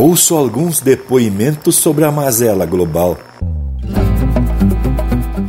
[0.00, 3.18] ouço alguns depoimentos sobre a mazela global.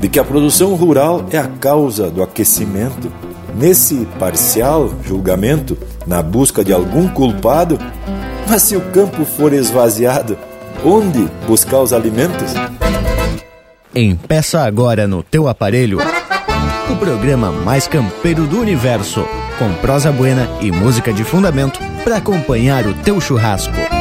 [0.01, 3.09] De que a produção rural é a causa do aquecimento.
[3.55, 7.79] Nesse parcial julgamento, na busca de algum culpado,
[8.49, 10.37] mas se o campo for esvaziado,
[10.83, 12.51] onde buscar os alimentos?
[13.95, 15.99] Empeça agora no teu aparelho
[16.91, 19.25] o programa mais campeiro do universo,
[19.57, 24.00] com prosa buena e música de fundamento para acompanhar o teu churrasco.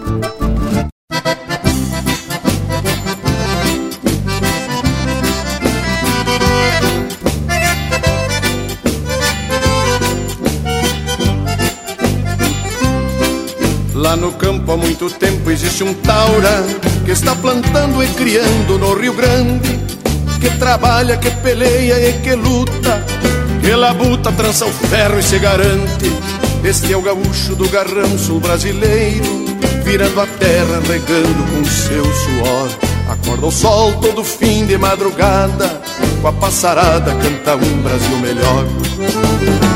[14.71, 16.63] Há muito tempo existe um taura
[17.03, 19.79] que está plantando e criando no Rio Grande,
[20.39, 23.05] que trabalha, que peleia e que luta,
[23.61, 26.11] que labuta, trança o ferro e se garante.
[26.63, 29.45] Este é o gaúcho do garrão sul brasileiro,
[29.83, 32.69] virando a terra, regando com seu suor.
[33.09, 35.81] Acorda o sol todo fim de madrugada,
[36.21, 38.65] com a passarada canta um Brasil melhor.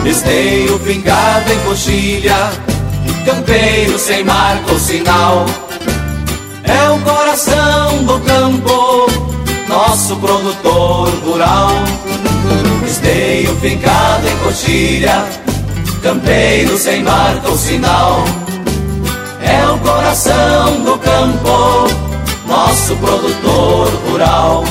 [0.05, 2.74] Esteio pingado em coxilha
[3.25, 5.45] campeiro sem marca ou sinal.
[6.63, 9.07] É o coração do campo,
[9.67, 11.71] nosso produtor rural.
[12.85, 15.25] Esteio fincado em coxilha,
[16.01, 18.23] campeiro sem marca ou sinal.
[19.41, 21.87] É o coração do campo,
[22.47, 24.63] nosso produtor rural.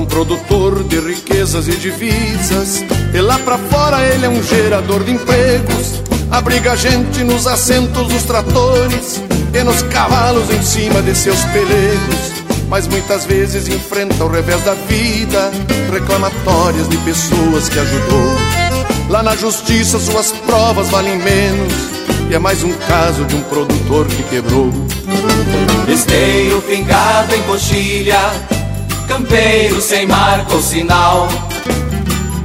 [0.00, 2.82] Um produtor de riquezas e divisas.
[3.12, 6.02] E lá pra fora ele é um gerador de empregos.
[6.30, 9.20] Abriga gente nos assentos dos tratores
[9.52, 12.40] e nos cavalos em cima de seus pelegos.
[12.68, 15.50] Mas muitas vezes enfrenta o revés da vida,
[15.92, 18.36] reclamatórias de pessoas que ajudou.
[19.08, 21.72] Lá na justiça suas provas valem menos,
[22.30, 24.70] e é mais um caso de um produtor que quebrou.
[25.88, 28.20] Esteio fincado em coxilha,
[29.10, 31.28] campeiro sem marca ou sinal.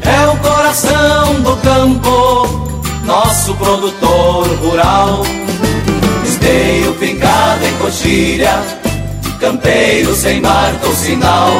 [0.02, 5.22] É o coração do campo, nosso produtor rural.
[6.24, 8.64] Esteio fincado em coxilha,
[9.40, 11.52] campeiro sem marca ou sinal.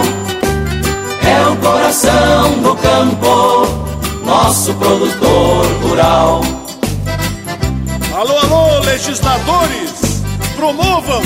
[1.24, 3.68] É o coração do campo,
[4.26, 6.42] nosso produtor rural.
[8.16, 10.24] Alô, alô, legisladores!
[10.56, 11.22] Promovam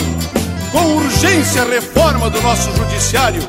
[0.71, 3.41] com urgência a reforma do nosso judiciário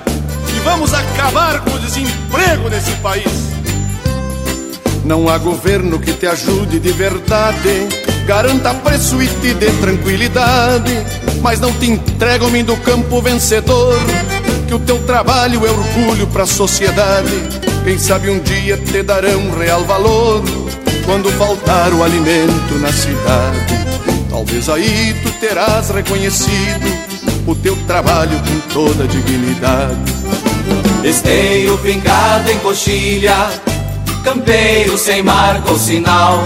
[0.64, 3.50] vamos acabar com o desemprego nesse país.
[5.04, 7.88] Não há governo que te ajude de verdade,
[8.26, 10.92] garanta preço e te dê tranquilidade,
[11.40, 13.98] mas não te entrega homem do campo vencedor,
[14.68, 17.32] que o teu trabalho é orgulho para a sociedade.
[17.82, 20.42] Quem sabe um dia te darão real valor
[21.04, 23.80] quando faltar o alimento na cidade.
[24.28, 27.10] Talvez aí tu terás reconhecido
[27.46, 30.39] o teu trabalho com toda dignidade.
[31.02, 33.50] Esteio fincado em coxilha,
[34.22, 36.44] campeiro sem marca ou sinal.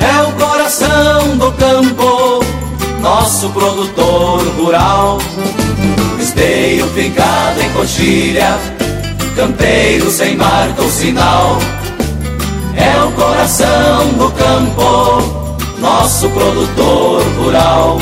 [0.00, 2.44] É o coração do campo,
[3.00, 5.18] nosso produtor rural.
[6.20, 8.56] Esteio fincado em coxilha,
[9.34, 11.58] campeiro sem marca ou sinal.
[12.76, 17.98] É o coração do campo, nosso produtor rural.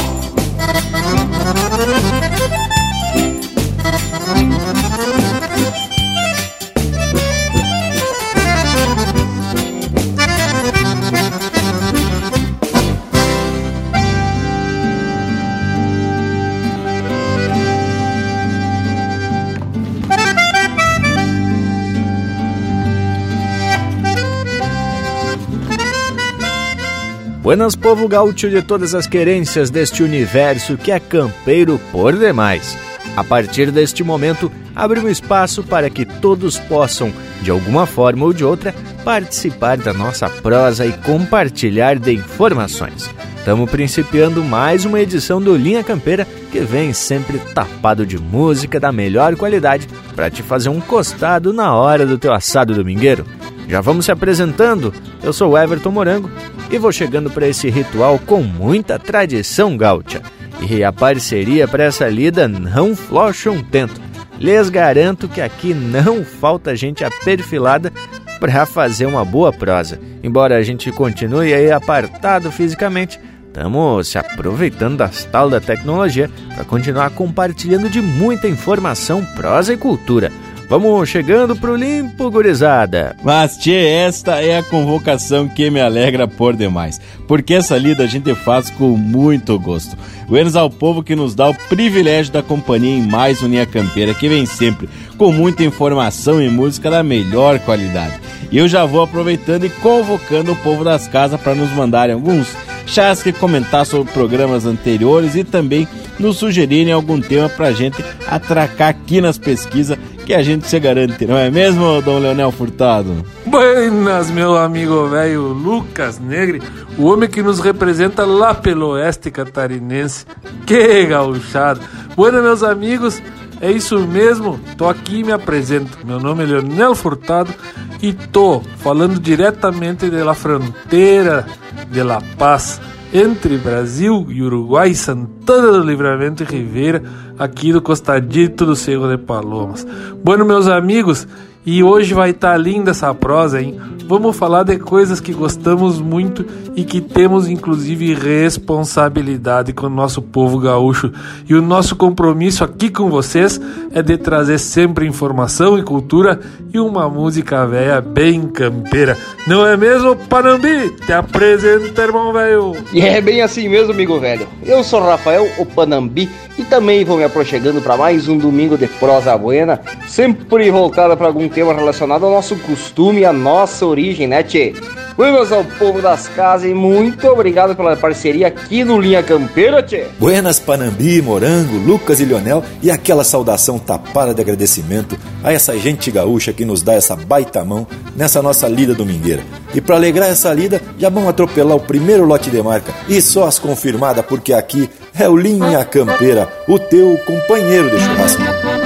[27.43, 32.79] Buenas povo gaúcho de todas as querências deste universo que é campeiro por demais.
[33.17, 37.13] A partir deste momento, abre um espaço para que todos possam,
[37.43, 38.73] de alguma forma ou de outra,
[39.05, 43.11] participar da nossa prosa e compartilhar de informações.
[43.37, 48.93] Estamos principiando mais uma edição do Linha Campeira que vem sempre tapado de música da
[48.93, 53.27] melhor qualidade para te fazer um costado na hora do teu assado domingueiro.
[53.69, 54.93] Já vamos se apresentando.
[55.23, 56.31] Eu sou Everton Morango
[56.71, 60.23] e vou chegando para esse ritual com muita tradição gaúcha.
[60.69, 64.01] E a parceria para essa lida não flocha um tento.
[64.39, 67.93] Lhes garanto que aqui não falta gente aperfilada
[68.41, 70.01] para fazer uma boa prosa.
[70.23, 76.65] Embora a gente continue aí apartado fisicamente, estamos se aproveitando das tal da tecnologia para
[76.65, 80.33] continuar compartilhando de muita informação, prosa e cultura.
[80.73, 83.15] Vamos chegando pro limpo, gurizada.
[83.23, 86.99] Mas, tchê, esta é a convocação que me alegra por demais.
[87.29, 89.95] Porque essa lida a gente faz com muito gosto.
[90.27, 94.31] Buenos ao povo que nos dá o privilégio da companhia em mais Linha Campeira, que
[94.31, 94.89] vem sempre
[95.19, 98.19] com muita informação e música da melhor qualidade.
[98.51, 102.49] E eu já vou aproveitando e convocando o povo das casas para nos mandarem alguns
[102.87, 105.87] chás que comentar sobre programas anteriores e também
[106.19, 111.27] nos sugerirem algum tema pra gente atracar aqui nas pesquisas que a gente se garante,
[111.27, 113.25] não é mesmo, Dom Leonel Furtado?
[113.45, 116.63] Buenas, meu amigo velho Lucas Negre,
[116.97, 120.25] o homem que nos representa lá pelo oeste catarinense.
[120.67, 121.81] Que gauchado!
[122.17, 123.23] Buenas, meus amigos,
[123.61, 125.99] é isso mesmo, tô aqui e me apresento.
[126.05, 127.53] Meu nome é Leonel Furtado
[128.01, 131.47] e tô falando diretamente da fronteira
[131.91, 132.81] de La Paz
[133.13, 137.03] entre Brasil e Uruguai, Santana do Livramento e Ribeira,
[137.39, 139.87] aqui do costadito do Cerro de Palomas.
[140.25, 141.29] Bueno, meus amigos,
[141.65, 143.79] e hoje vai estar tá linda essa prosa, hein?
[144.07, 146.45] Vamos falar de coisas que gostamos muito
[146.75, 151.13] e que temos inclusive responsabilidade com o nosso povo gaúcho.
[151.49, 153.61] E o nosso compromisso aqui com vocês
[153.93, 156.41] é de trazer sempre informação e cultura
[156.75, 159.17] e uma música velha bem campeira.
[159.47, 160.91] Não é mesmo, Panambi?
[161.07, 162.77] Te apresenta, irmão velho.
[162.93, 164.47] E é bem assim mesmo, amigo velho.
[164.65, 168.87] Eu sou Rafael, o Panambi, e também vou me aproximando para mais um domingo de
[168.87, 174.27] prosa buena, sempre voltada para algum tema relacionado ao nosso costume e à nossa origem,
[174.27, 174.75] né, tchê?
[175.17, 180.07] Buenas ao povo das casas e muito obrigado pela parceria aqui no Linha Campeira, tchê.
[180.19, 186.11] Buenas Panambi, Morango, Lucas e Lionel e aquela saudação tapada de agradecimento a essa gente
[186.11, 189.43] gaúcha que nos dá essa baita mão nessa nossa lida domingueira.
[189.75, 193.47] E para alegrar essa lida, já vamos atropelar o primeiro lote de marca e só
[193.47, 198.82] as confirmadas porque aqui é o Linha Campeira, o teu companheiro de churrasco.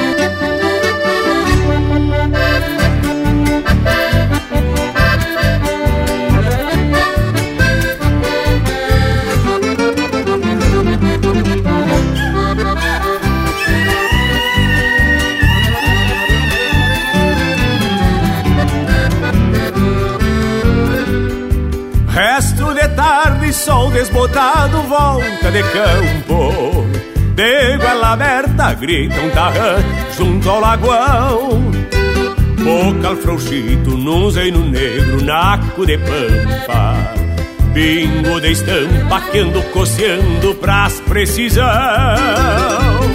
[24.66, 26.86] Desbotado volta de campo
[27.34, 29.76] De goela aberta grita um tarrã
[30.16, 31.70] junto ao lagoão.
[32.58, 37.14] Bocal frouxito num zeino negro, naco de pampa.
[37.72, 41.64] Bingo de estampa que ando coceando pras precisão.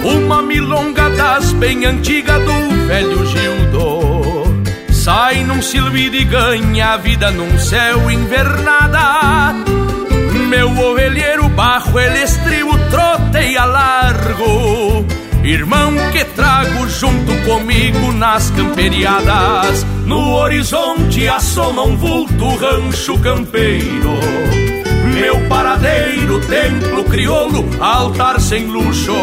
[0.04, 4.42] Uma milonga das bem antiga do velho Gildo
[4.90, 9.81] Sai num silbido e ganha a vida num céu invernada
[10.52, 15.02] meu ovelheiro barro, ele estribo, troteia largo.
[15.42, 19.82] Irmão que trago junto comigo nas camperiadas.
[20.04, 24.12] No horizonte assoma um vulto rancho campeiro.
[25.14, 29.16] Meu paradeiro, templo crioulo, altar sem luxo.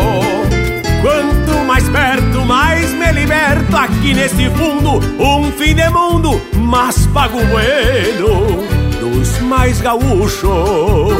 [1.03, 4.99] Quanto mais perto, mais me liberto aqui nesse fundo.
[5.19, 8.78] Um fim de mundo, mas pago bueno
[9.19, 11.13] dos mais gaúchos.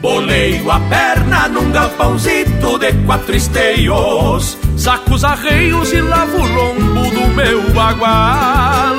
[0.00, 7.26] Boleio a perna num galpãozito de quatro esteios, sacos arreios e lavo o lombo do
[7.34, 8.94] meu bagual.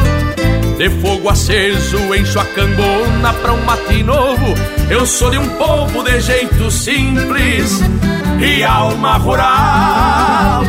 [0.78, 4.54] De fogo aceso encho a cambona pra um mate novo,
[4.90, 7.80] eu sou de um povo de jeito simples
[8.40, 10.64] e alma rural.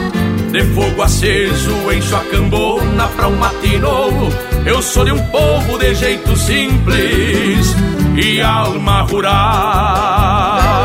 [0.52, 5.78] De fogo aceso encho a cambona pra um mate novo Eu sou de um povo
[5.78, 7.74] de jeito simples
[8.16, 10.77] e alma rural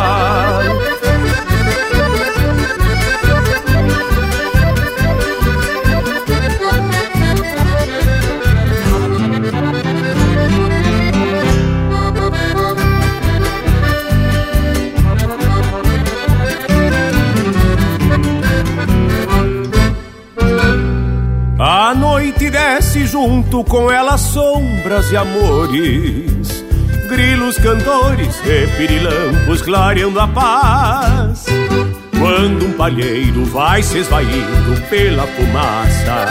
[23.13, 26.65] junto com ela sombras e amores,
[27.07, 31.45] grilos cantores e pirilampos clareando a paz.
[32.17, 36.25] Quando um palheiro vai se esvaindo pela fumaça,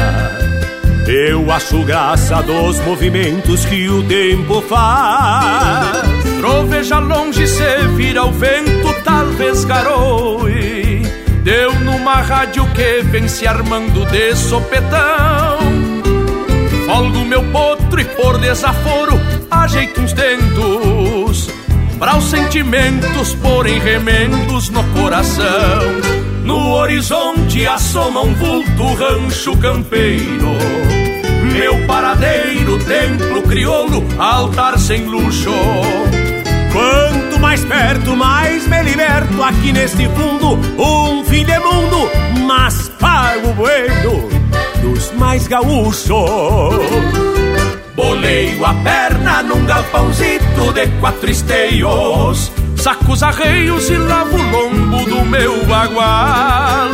[1.06, 6.02] eu acho graça dos movimentos que o tempo faz.
[6.40, 11.02] Troveja longe se vira o vento, talvez garoe.
[11.44, 15.61] Deu numa rádio que vem se armando de sopetão.
[16.92, 19.18] Folgo meu potro e por desaforo
[19.50, 21.48] ajeito uns dentos.
[21.98, 25.80] Para os sentimentos porem remendos no coração.
[26.44, 30.50] No horizonte assoma um vulto rancho campeiro.
[31.54, 35.50] Meu paradeiro, templo crioulo, altar sem luxo.
[36.72, 40.58] Quanto mais perto, mais me liberto aqui neste fundo.
[40.78, 42.10] Um fim de mundo,
[42.46, 44.42] mas pago bueno
[44.82, 46.10] dos mais gaúchos.
[47.94, 52.50] Boleio a perna num galpãozito de quatro esteios.
[52.76, 56.88] Saco os arreios e lavo o lombo do meu bagual.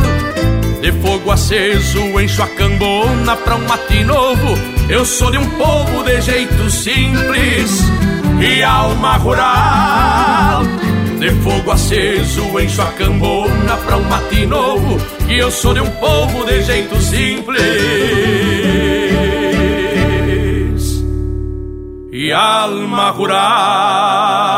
[0.83, 4.59] De fogo aceso encho a cambona pra um mate novo.
[4.89, 7.83] Eu sou de um povo de jeito simples
[8.41, 10.63] e alma rural.
[11.19, 15.18] De fogo aceso encho a cambona pra um mate novo.
[15.29, 17.59] Que eu sou de um povo de jeito simples
[22.11, 24.58] e alma rural.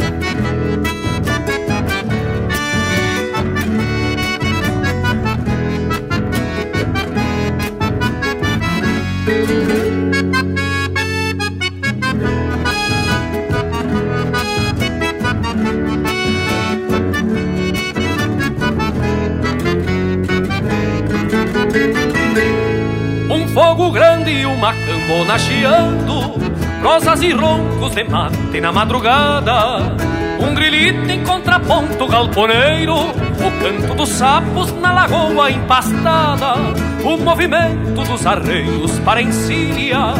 [27.91, 29.95] Roncos de mate na madrugada
[30.39, 36.55] Um grilito em contraponto galponeiro O canto dos sapos na lagoa empastada
[37.03, 40.13] O movimento dos arreios para encilha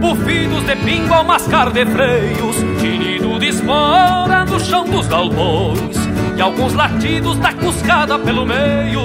[0.00, 5.96] Bufidos de pingo ao mascar de freios Tinido de espora no chão dos galpões
[6.36, 9.00] E alguns latidos da cuscada pelo meio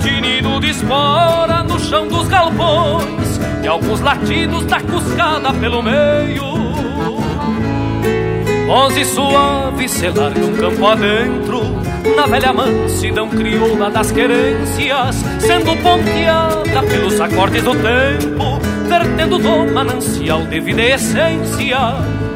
[0.00, 6.43] Tinido de espora no chão dos galpões E alguns latidos da cuscada pelo meio
[8.74, 11.60] Onze suave se larga um campo adentro.
[12.16, 20.44] Na velha mansidão crioula das querências Sendo ponteada pelos acordes do tempo Vertendo do manancial
[20.44, 21.78] de vida e essência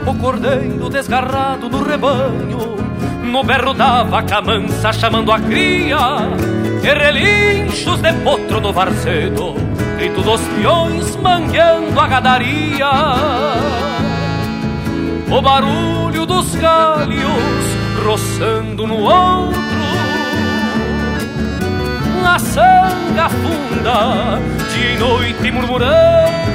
[0.07, 2.79] O cordeiro desgarrado no rebanho
[3.23, 5.99] no berro da vaca mansa chamando a cria
[6.83, 9.55] E relinchos de potro no varzedo
[9.99, 12.91] Grito dos peões mangueando a gadaria.
[15.31, 15.98] O barulho
[16.59, 19.59] galhos roçando no ombro.
[22.23, 24.39] Na sanga funda
[24.73, 26.49] de noite murmurando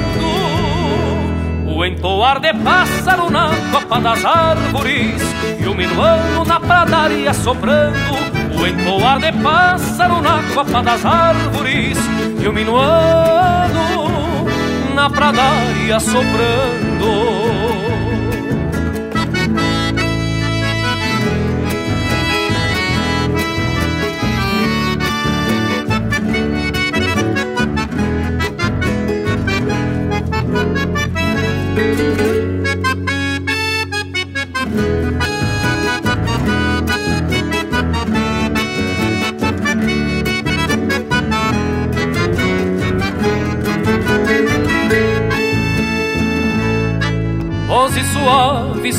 [1.74, 5.20] o entoar de pássaro na copa das árvores
[5.58, 8.14] E o minuano na pradaria soprando
[8.56, 11.98] O entoar de pássaro na copa das árvores
[12.40, 14.46] E o minuano
[14.94, 17.63] na pradaria soprando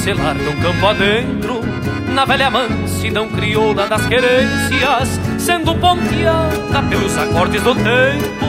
[0.06, 1.62] se um campo adentro
[2.14, 8.46] Na velha mansidão crioula das querências Sendo ponteada pelos acordes do tempo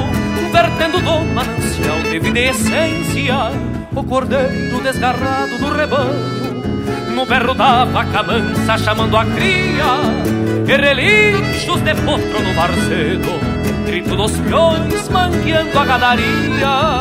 [0.53, 3.53] Vertendo do manancial de vida e essência
[3.95, 11.81] O cordeiro desgarrado do rebanho No berro da vaca mansa chamando a cria E relinchos
[11.81, 16.97] de potro no varzedo Grito dos peões mangueando a gadaria.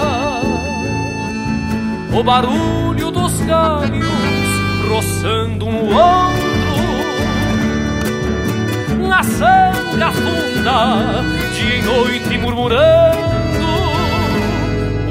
[2.13, 4.24] O barulho dos galhos
[4.85, 6.75] roçando no ombro,
[9.07, 11.23] na sanga funda,
[11.53, 13.65] dia e noite murmurando,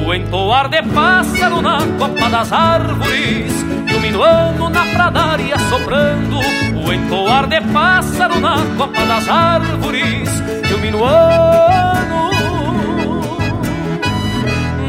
[0.06, 3.52] o entoar de pássaro na copa das árvores,
[3.96, 6.38] o minuano na pradaria soprando,
[6.84, 10.28] o entoar de pássaro na copa das árvores,
[10.74, 12.30] o minuano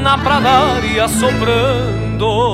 [0.03, 2.53] na pradaria soprando.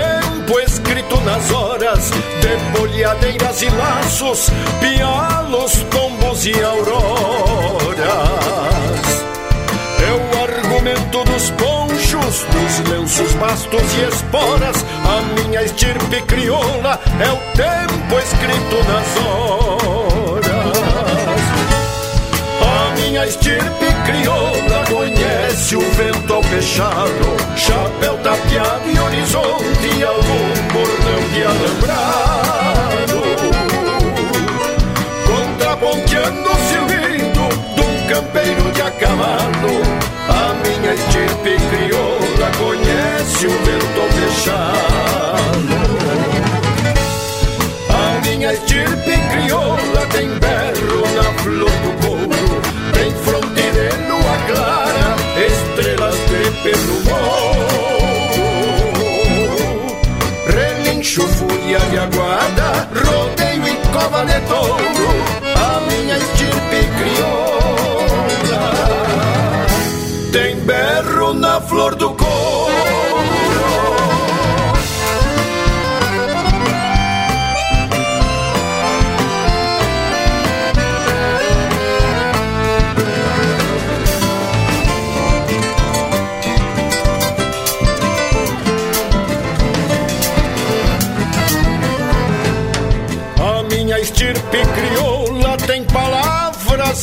[1.21, 4.49] nas horas de bolhadeiras e laços,
[4.79, 8.07] pialos, tombos e auroras.
[9.99, 14.85] É o argumento dos ponchos, dos lenços, bastos e esporas.
[15.05, 20.40] A minha estirpe crioula é o tempo escrito nas horas.
[23.21, 31.43] Minha estirpe crioula conhece o vento ao fechado, chapéu tapeado e horizonte algum bordão de
[31.43, 33.21] alambrado.
[35.27, 39.83] Contraponteando o silbido de um campeiro de a cavalo,
[40.27, 45.77] a minha estirpe crioula conhece o vento ao fechado.
[47.87, 51.10] A minha estirpe crioula tem berro
[61.81, 65.09] fúria de aguarda, rodeio e cova de touro,
[65.55, 68.73] a minha estirpe crioula.
[70.31, 72.11] Tem berro na flor do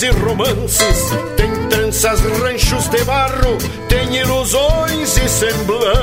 [0.02, 3.58] e romances, tem tranças, ranchos de barro,
[3.88, 5.98] tem ilusões e semblantes.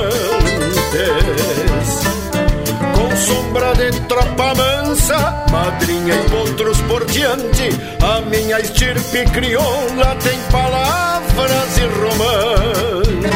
[2.94, 7.70] Com sombra de tropa mansa, madrinha e potros por diante,
[8.02, 13.26] a minha estirpe crioula tem palavras e romances.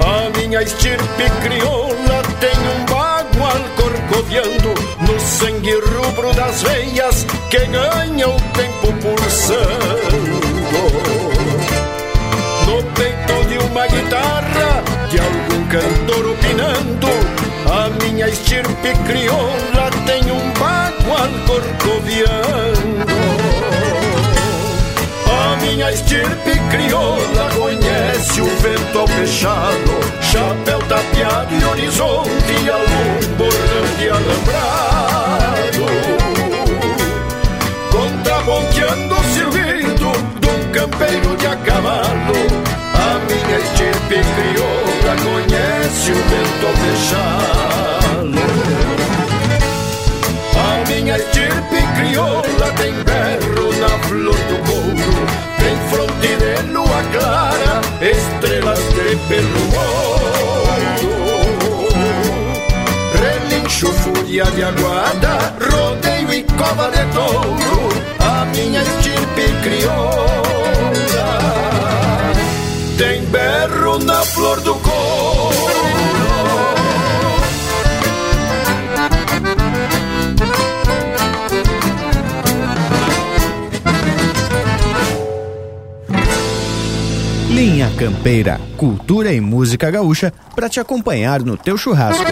[0.00, 4.59] A minha estirpe crioula tem um bagual corcoviando no
[5.40, 10.40] sangue rubro das veias que ganha o tempo pulsando.
[12.66, 17.08] No peito de uma guitarra, de algum cantor opinando,
[17.72, 22.89] a minha estirpe crioula tem um bagual corcoviando.
[25.80, 33.48] Minha estirpe crioula conhece o vento ao fechado, chapéu tapeado e horizonte, algum
[33.98, 35.40] de alambrado
[38.44, 42.36] ponteando o silbido de um campeiro de a cavalo.
[42.92, 48.44] A minha estirpe crioula conhece o vento ao fechá-lo.
[50.58, 54.59] A minha estirpe crioula tem berro na flor do
[58.00, 61.18] estrelas de pelo ouro.
[63.20, 68.10] Relincho, fúria de aguada, rodeio e cova de touro
[68.54, 70.90] minha estirpe crioula
[72.98, 75.59] tem berro na flor do couro.
[87.80, 92.22] Linha Campeira, cultura e música gaúcha para te acompanhar no teu churrasco.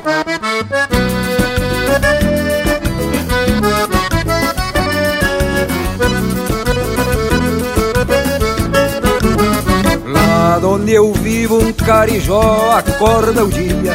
[10.63, 13.95] onde eu vivo um carijó acorda o dia,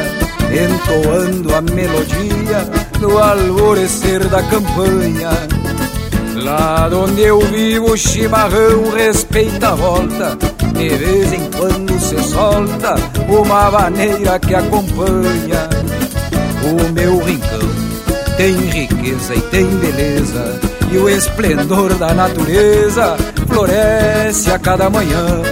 [0.50, 2.68] entoando a melodia
[3.00, 5.53] no alvorecer da campanha.
[6.44, 10.36] Lá onde eu vivo o chimarrão respeita a volta.
[10.74, 15.70] De vez em quando se solta uma maneira que acompanha.
[16.62, 17.60] O meu rincão
[18.36, 23.16] tem riqueza e tem beleza E o esplendor da natureza
[23.48, 25.42] floresce a cada manhã.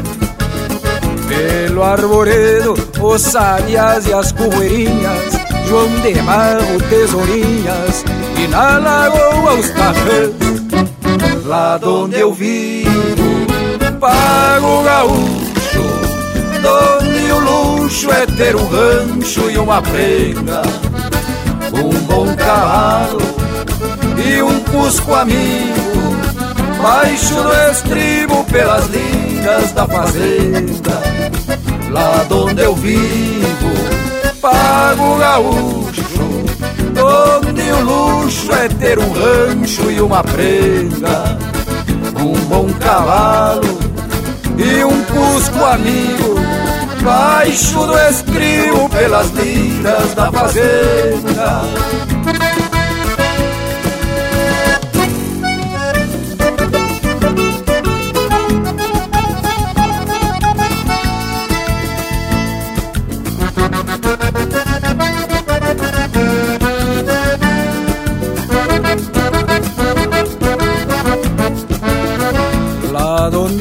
[1.26, 5.32] Pelo arvoredo, os sabias e as correirinhas
[5.66, 8.04] João de Marro, tesourinhas
[8.36, 10.51] E na lagoa os cafés
[11.44, 13.46] lá onde eu vivo,
[13.98, 15.82] pago gaúcho,
[16.62, 20.62] donde o luxo é ter um rancho e uma prenga,
[21.72, 23.20] um bom cavalo
[24.24, 26.16] e um cusco amigo,
[26.80, 31.02] baixo do estribo pelas linhas da fazenda,
[31.90, 33.72] lá onde eu vivo,
[34.40, 36.41] pago gaúcho,
[37.02, 41.38] onde o luxo é ter um rancho e uma prenda,
[42.20, 43.78] um bom cavalo
[44.56, 46.34] e um cusco amigo,
[47.02, 51.62] baixo do estribo pelas lindas da fazenda.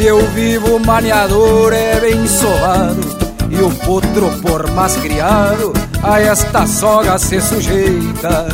[0.06, 3.02] Eu vivo, o maniador é bem sovado
[3.50, 8.48] E o potro, por mais criado, a esta soga se sujeita.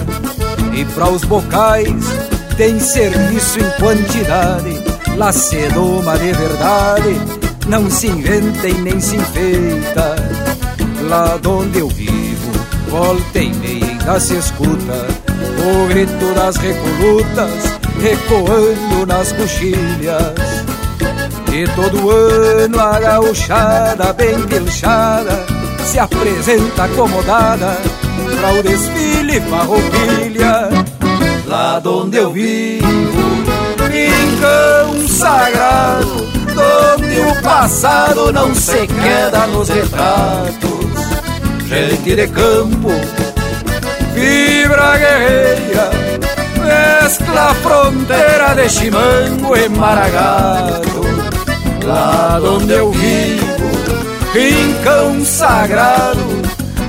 [0.73, 2.03] E para os bocais
[2.57, 4.83] tem serviço em quantidade
[5.15, 7.19] Lá se doma de verdade,
[7.67, 10.15] não se inventa e nem se enfeita.
[11.09, 12.51] Lá onde eu vivo,
[12.89, 15.07] volta e meia ainda se escuta
[15.59, 20.46] O grito das recolutas ecoando nas coxilhas
[21.57, 25.43] e todo ano a gauchada bem pilchada
[25.83, 27.77] Se apresenta acomodada
[28.39, 30.69] Pra o desfile farroupilha.
[31.47, 32.85] Lá onde eu vivo
[33.89, 36.27] Rincão sagrado
[36.95, 40.87] Onde o passado não se queda nos retratos.
[41.67, 42.91] Gente de campo
[44.13, 45.89] Fibra guerreira
[46.63, 51.06] Mescla fronteira de chimango e maragato
[51.87, 53.69] lá onde eu vivo,
[54.33, 56.19] rincão sagrado,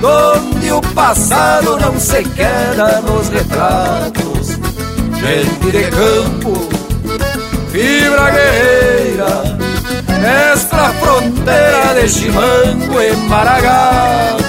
[0.02, 4.58] onde o passado não se queda nos retratos.
[5.20, 6.68] Gente de campo,
[7.70, 9.58] fibra guerreira,
[10.52, 14.48] esta fronteira de chimango e maragato.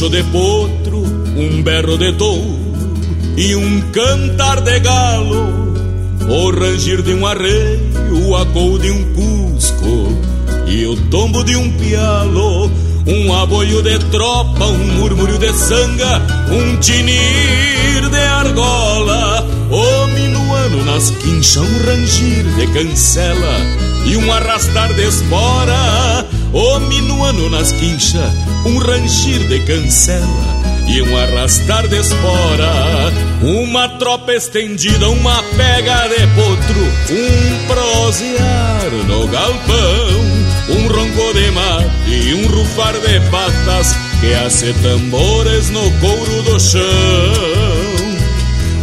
[0.00, 1.02] Relincho de potro,
[1.36, 2.58] um berro de touro
[3.36, 5.74] e um cantar de galo,
[6.28, 10.18] o rangir de um arreio, o acou de um cusco
[10.66, 12.70] e o tombo de um pialo,
[13.06, 21.10] um aboio de tropa, um murmúrio de sanga, um tinir de argola, o minuano nas
[21.10, 23.56] quinchas, um rangir de cancela
[24.06, 31.16] e um arrastar de espora, o minuano nas quinchas um rangir de cancela e um
[31.16, 40.20] arrastar de espora, uma tropa estendida, uma pega de potro, um prosear no galpão,
[40.68, 46.58] um ronco de mate e um rufar de patas que hace tambores no couro do
[46.58, 46.80] chão.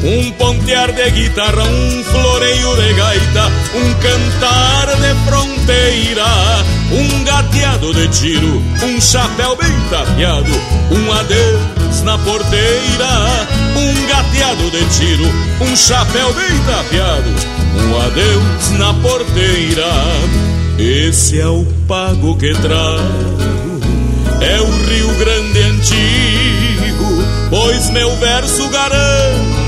[0.04, 6.26] Um pontear de guitarra, um floreio de gaita, um cantar de fronteira,
[6.92, 10.52] um gateado de tiro, um chapéu bem tapeado,
[10.92, 15.26] um adeus na porteira, um gateado de tiro,
[15.62, 17.30] um chapéu bem tapeado,
[17.76, 19.92] um adeus na porteira.
[20.80, 23.80] Esse é o pago que trago,
[24.42, 29.68] é o Rio Grande antigo, pois meu verso garante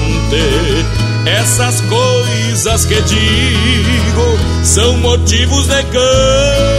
[1.26, 6.79] essas coisas que digo são motivos de campo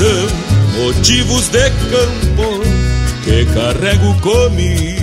[0.00, 2.62] Motivos de campo
[3.22, 5.00] que carrego comigo.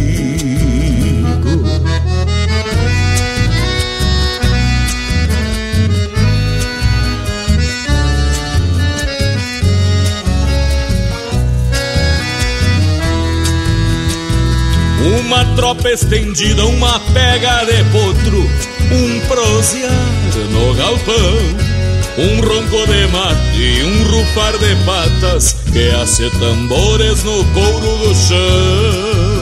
[15.20, 18.50] Uma tropa estendida, uma pega de potro,
[18.92, 19.92] um prosear
[20.50, 21.77] no galpão.
[22.18, 28.16] Um ronco de mate e um rufar de patas que hace tambores no couro do
[28.16, 29.38] chão.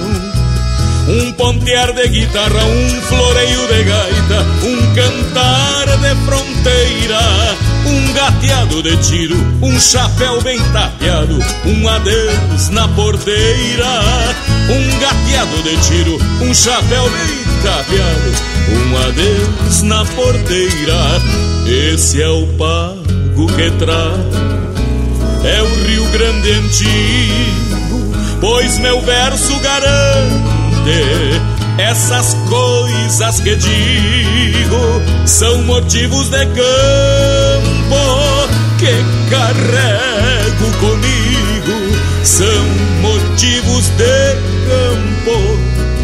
[1.07, 8.97] Um pontear de guitarra, um floreio de gaita, um cantar de fronteira, um gateado de
[8.97, 14.35] tiro, um chapéu bem tapeado, um adeus na porteira,
[14.69, 21.21] um gateado de tiro, um chapéu bem um adeus na porteira.
[21.93, 24.36] Esse é o pago que traz,
[25.43, 30.56] é o Rio Grande antigo, pois meu verso garante
[31.78, 36.65] essas coisas que digo são motivos de campo
[38.78, 41.95] que carrego comigo.
[42.23, 42.65] São
[43.01, 44.36] motivos de
[44.67, 45.74] campo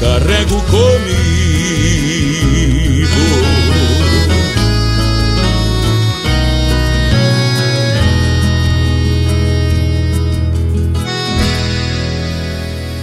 [0.00, 1.54] Carrego comigo.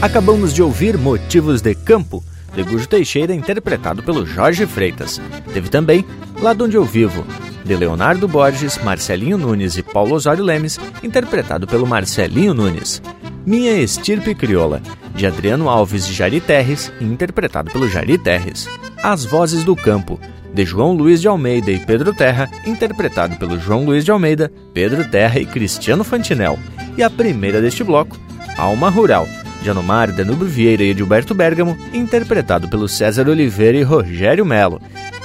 [0.02, 2.24] Acabamos de ouvir Motivos de Campo,
[2.56, 5.22] de Gujo Teixeira, interpretado pelo Jorge Freitas.
[5.54, 6.04] Teve também
[6.42, 7.24] Lá Onde Eu Vivo,
[7.64, 13.00] de Leonardo Borges, Marcelinho Nunes e Paulo Osório Lemes, interpretado pelo Marcelinho Nunes.
[13.46, 14.82] Minha Estirpe Crioula,
[15.22, 18.68] de Adriano Alves e Jari Terres, interpretado pelo Jari Terres.
[19.04, 20.20] As Vozes do Campo,
[20.52, 25.08] de João Luiz de Almeida e Pedro Terra, interpretado pelo João Luiz de Almeida, Pedro
[25.12, 26.58] Terra e Cristiano Fantinel.
[26.98, 28.20] E a primeira deste bloco,
[28.58, 29.28] Alma Rural,
[29.62, 34.82] de Anomar, Danúbio Vieira e Edilberto Bergamo, interpretado pelo César Oliveira e Rogério Melo.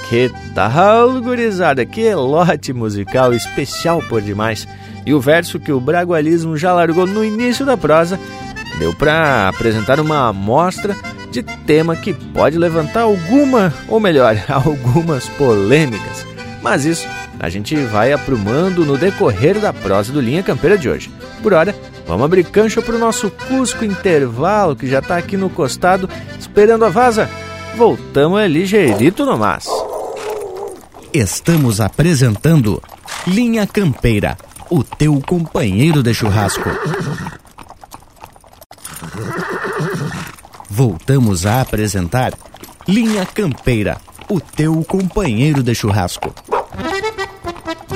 [0.09, 1.83] Que tal, gurizada?
[1.87, 4.67] Que lote musical especial por demais!
[5.07, 8.19] E o verso que o bragualismo já largou no início da prosa
[8.79, 10.95] deu para apresentar uma amostra
[11.31, 16.25] de tema que pode levantar alguma, ou melhor, algumas polêmicas.
[16.61, 17.07] Mas isso
[17.39, 21.11] a gente vai aprumando no decorrer da prosa do Linha Campeira de hoje.
[21.43, 21.75] Por hora,
[22.07, 26.09] vamos abrir cancha para o nosso Cusco Intervalo, que já está aqui no costado,
[26.39, 27.29] esperando a vaza.
[27.75, 29.67] Voltamos ali ligeirito no mas.
[31.13, 32.81] Estamos apresentando
[33.27, 34.37] Linha Campeira,
[34.69, 36.69] o teu companheiro de churrasco.
[40.69, 42.33] Voltamos a apresentar
[42.87, 43.97] Linha Campeira,
[44.29, 46.33] o teu companheiro de churrasco.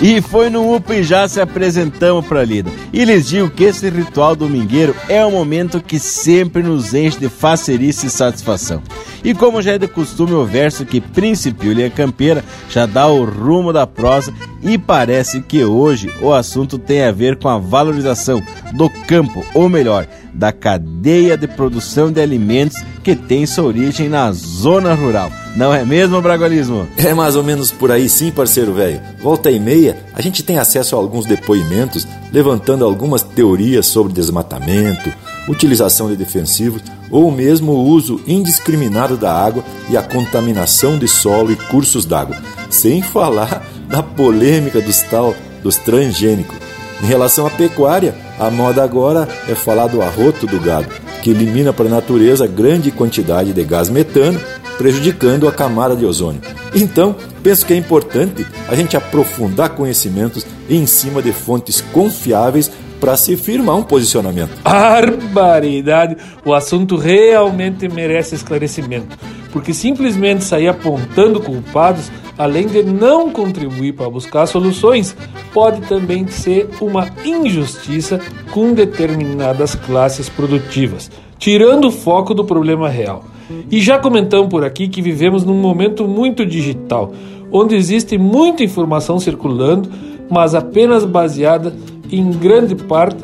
[0.01, 2.71] E foi no UP e já se apresentamos para a lida.
[2.91, 7.29] E lhes digo que esse ritual domingueiro é um momento que sempre nos enche de
[7.29, 8.81] facerice e satisfação.
[9.23, 13.23] E como já é de costume, o verso que principiou Linha Campeira já dá o
[13.23, 14.33] rumo da prosa
[14.63, 18.41] e parece que hoje o assunto tem a ver com a valorização
[18.73, 24.31] do campo, ou melhor, da cadeia de produção de alimentos que tem sua origem na
[24.31, 25.31] zona rural.
[25.55, 26.87] Não é mesmo, Bragualismo?
[26.97, 29.01] É mais ou menos por aí sim, parceiro velho.
[29.21, 35.11] Volta e meia, a gente tem acesso a alguns depoimentos levantando algumas teorias sobre desmatamento,
[35.49, 41.51] utilização de defensivos ou mesmo o uso indiscriminado da água e a contaminação de solo
[41.51, 42.37] e cursos d'água,
[42.69, 46.55] sem falar da polêmica dos tal dos transgênicos.
[47.03, 50.87] Em relação à pecuária, a moda agora é falar do arroto do gado,
[51.21, 54.39] que elimina para a natureza grande quantidade de gás metano
[54.81, 56.41] prejudicando a camada de ozônio.
[56.73, 63.15] Então, penso que é importante a gente aprofundar conhecimentos em cima de fontes confiáveis para
[63.15, 64.49] se firmar um posicionamento.
[64.65, 66.17] Barbaridade!
[66.43, 69.15] O assunto realmente merece esclarecimento,
[69.51, 75.15] porque simplesmente sair apontando culpados, além de não contribuir para buscar soluções,
[75.53, 83.25] pode também ser uma injustiça com determinadas classes produtivas, tirando o foco do problema real.
[83.69, 87.11] E já comentamos por aqui que vivemos num momento muito digital,
[87.51, 89.89] onde existe muita informação circulando,
[90.29, 91.73] mas apenas baseada
[92.11, 93.23] em grande parte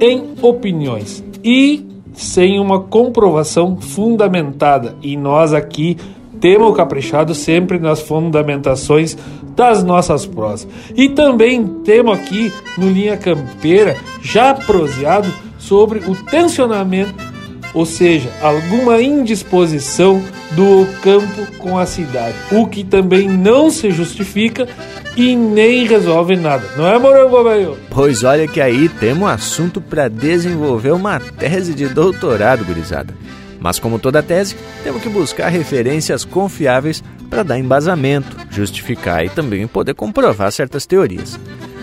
[0.00, 4.96] em opiniões e sem uma comprovação fundamentada.
[5.02, 5.96] E nós aqui
[6.40, 9.16] temos caprichado sempre nas fundamentações
[9.56, 10.68] das nossas prosas.
[10.96, 17.14] E também temos aqui no Linha Campeira já proseado sobre o tensionamento
[17.74, 24.66] ou seja, alguma indisposição do campo com a cidade, o que também não se justifica
[25.16, 26.64] e nem resolve nada.
[26.76, 27.78] Não é, Morango Velho?
[27.90, 33.14] Pois olha que aí temos um assunto para desenvolver uma tese de doutorado, gurizada.
[33.60, 39.66] Mas como toda tese, temos que buscar referências confiáveis para dar embasamento, justificar e também
[39.66, 41.38] poder comprovar certas teorias.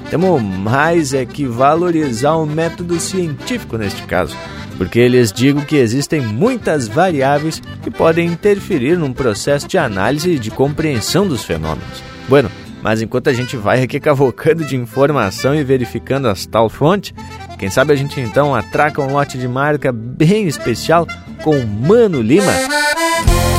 [0.10, 4.36] Temos mais é que valorizar o método científico neste caso,
[4.77, 10.39] porque lhes digo que existem muitas variáveis que podem interferir num processo de análise e
[10.39, 12.03] de compreensão dos fenômenos.
[12.27, 12.49] Bueno,
[12.81, 17.15] mas enquanto a gente vai aqui cavocando de informação e verificando as tal fonte,
[17.57, 21.07] quem sabe a gente então atraca um lote de marca bem especial
[21.43, 22.53] com Mano Lima,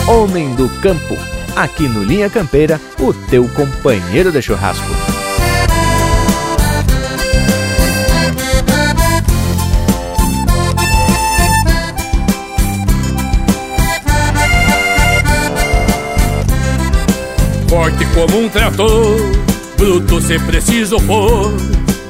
[0.08, 1.16] Homem do Campo,
[1.56, 5.05] aqui no Linha Campeira, o teu companheiro de churrasco.
[17.76, 19.18] Forte como um trator,
[19.76, 21.52] bruto se preciso pôr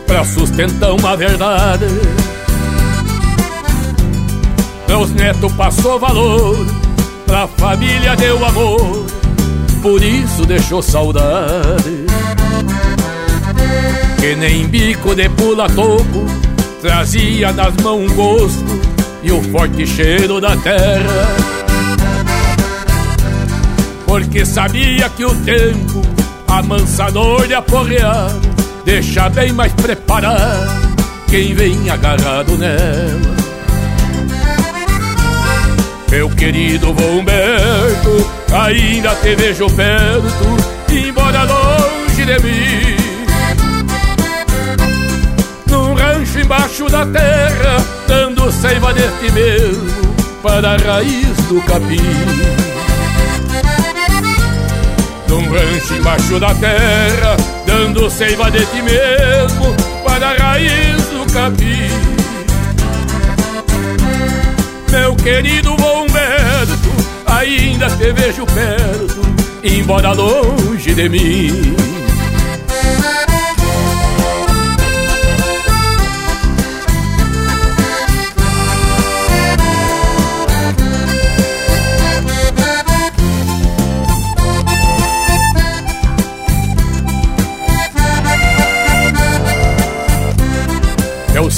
[0.07, 1.87] pra sustentar uma verdade.
[4.87, 6.57] Meus netos passou valor,
[7.26, 9.07] pra família deu amor,
[9.83, 12.07] por isso deixou saudade.
[14.20, 16.26] Que nem bico de pula-topo,
[16.81, 18.81] trazia nas mãos um gosto
[19.20, 21.55] e o forte cheiro da terra
[24.18, 26.00] porque sabia que o tempo,
[26.48, 28.40] amansador e aporreado,
[28.83, 30.96] deixa bem mais preparado
[31.29, 33.37] quem vem agarrado nela.
[36.11, 40.57] Meu querido Humberto, ainda te vejo perto,
[40.90, 42.96] embora longe de mim.
[45.68, 52.65] Num rancho embaixo da terra, dando seiva deste mesmo para a raiz do capim
[55.37, 61.90] num rancho embaixo da terra, dando seiva de ti mesmo para a raiz do capim.
[64.90, 66.90] Meu querido Bomberto,
[67.27, 69.20] ainda te vejo perto,
[69.62, 72.05] embora longe de mim.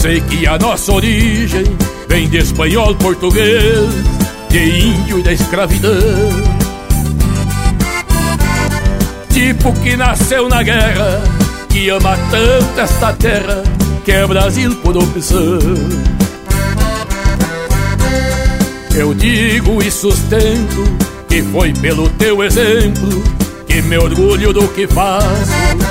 [0.08, 1.64] Sei que a nossa origem
[2.08, 3.90] vem de espanhol, português,
[4.48, 5.92] de índio e da escravidão.
[9.28, 11.22] Tipo que nasceu na guerra,
[11.68, 13.62] que ama tanto esta terra,
[14.02, 15.58] que é Brasil por opção.
[18.96, 20.84] Eu digo e sustento
[21.28, 23.22] que foi pelo teu exemplo
[23.66, 25.87] que me orgulho do que faço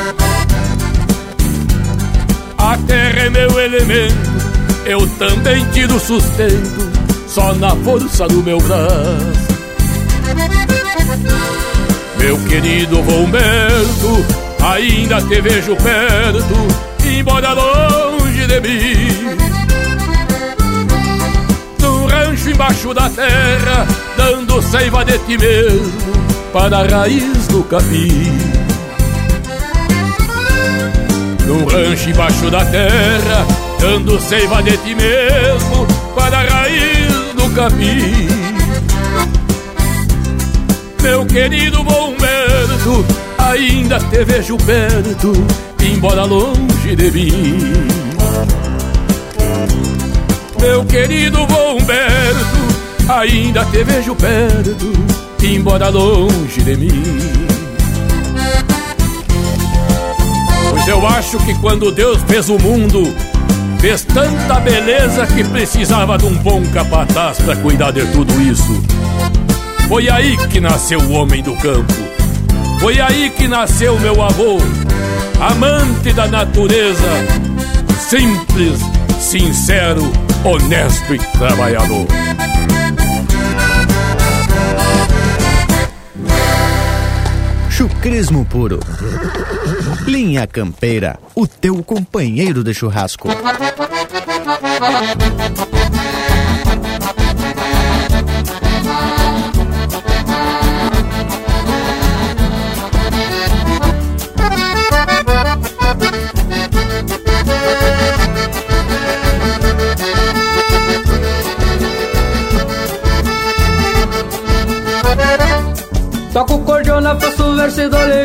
[2.78, 4.16] a terra é meu elemento,
[4.86, 6.90] eu também tiro sustento,
[7.28, 9.58] só na força do meu braço.
[12.20, 14.26] Meu querido Humberto,
[14.64, 16.68] ainda te vejo perto,
[17.06, 19.38] embora longe de mim.
[21.80, 26.14] Num rancho embaixo da terra, dando seiva de ti mesmo,
[26.52, 28.57] para a raiz do capim
[31.48, 33.48] num rancho embaixo da terra,
[33.80, 38.28] dando seiva de ti mesmo para a raiz do capim.
[41.02, 43.06] Meu querido Bomberto,
[43.38, 45.32] ainda te vejo perto,
[45.82, 47.58] embora longe de mim.
[50.60, 54.92] Meu querido Bomberto, ainda te vejo perto,
[55.42, 57.37] embora longe de mim.
[60.88, 63.14] Eu acho que quando Deus fez o mundo,
[63.80, 68.82] fez tanta beleza que precisava de um bom capataz para cuidar de tudo isso.
[69.88, 71.94] Foi aí que nasceu o homem do campo.
[72.80, 74.58] Foi aí que nasceu meu avô,
[75.42, 77.26] amante da natureza,
[78.00, 78.80] simples,
[79.20, 80.10] sincero,
[80.46, 82.06] honesto e trabalhador.
[87.98, 88.80] Chucrismo puro.
[90.06, 93.28] Linha Campeira, o teu companheiro de churrasco.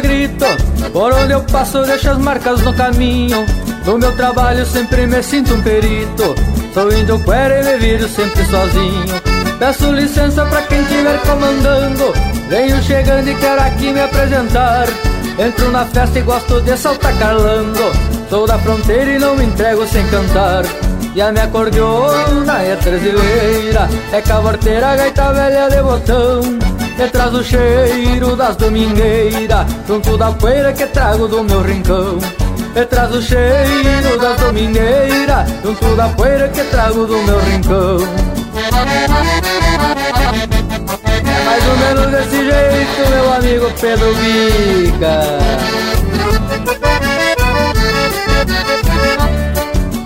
[0.03, 0.45] Grito
[0.93, 3.45] Por onde eu passo deixo as marcas no caminho.
[3.85, 6.35] No meu trabalho sempre me sinto um perito
[6.73, 9.23] Sou índio quero e me viro sempre sozinho.
[9.59, 12.13] Peço licença pra quem estiver comandando
[12.49, 14.87] Venho chegando e quero aqui me apresentar.
[15.39, 17.93] Entro na festa e gosto de saltar calando
[18.29, 20.65] Sou da fronteira e não me entrego sem cantar.
[21.15, 26.72] E a minha cordiona é brasileira É cavorteira, gaita velha de botão
[27.05, 32.19] e traz o cheiro das domingueiras Junto da poeira que trago do meu rincão.
[32.75, 37.97] E traz o cheiro das domingueiras Junto da poeira que trago do meu rincão.
[41.05, 45.43] É mais ou menos desse jeito, meu amigo Pedro Bica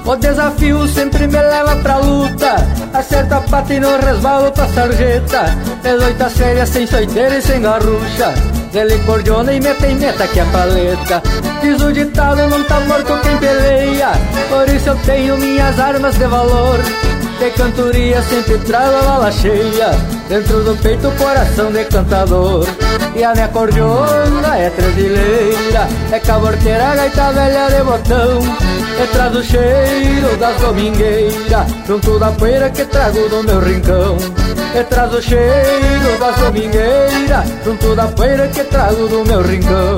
[0.07, 2.55] o desafio sempre me leva pra luta.
[2.95, 5.45] Acerta a pata e não resbalo pra sarjeta.
[5.83, 8.33] Dezoita séria, sem soiteira e sem garrucha.
[8.73, 11.23] Dele cordiona e meta meta que é paleta.
[11.61, 14.13] Diz o ditado, não tá morto quem peleia.
[14.49, 16.79] Por isso eu tenho minhas armas de valor.
[17.39, 19.91] De cantoria sempre trago a bala cheia.
[20.29, 22.65] Dentro do peito coração de cantador.
[23.17, 29.43] E a minha cordiona é tredileira É caborteira, gaita velha de botão E traz o
[29.43, 34.17] cheiro das domingueiras Junto da poeira que trago do meu rincão.
[34.75, 39.97] E traz o cheiro das domingueiras Junto da poeira que trago do meu rincão.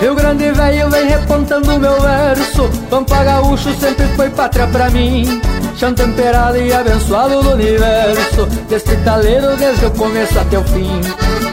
[0.00, 2.70] Rio Grande velho vem repontando meu verso.
[2.88, 5.38] Pampa gaúcho sempre foi pátria pra mim
[5.78, 8.46] Chão temperado e abençoado do universo.
[8.68, 11.00] Deste taleiro desde o começo até o fim.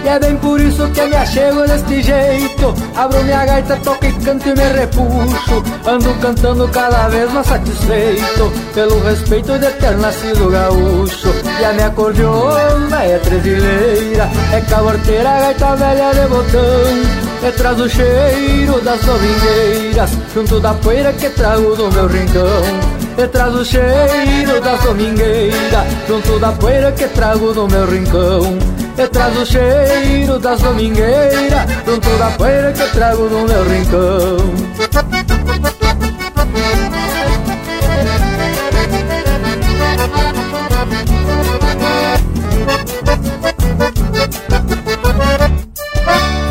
[0.04, 2.74] E é bem por isso que me achego deste jeito.
[2.96, 5.64] Abro minha gaita, toco e canto e me repuxo.
[5.86, 8.52] Ando cantando cada vez mais satisfeito.
[8.74, 11.30] Pelo respeito de ter nascido gaúcho.
[11.60, 17.48] E a minha cordiona é tresileira É caborteira, gaita velha de botão.
[17.48, 20.10] E traz o cheiro das domingueiras.
[20.34, 22.85] Junto da poeira que trago do meu rincão
[23.18, 28.58] E traz o cheiro das domingueiras Junto da poeira que trago do meu rincão.
[28.98, 34.86] E traz o cheiro das domingueiras Junto da poeira que trago do meu rincão.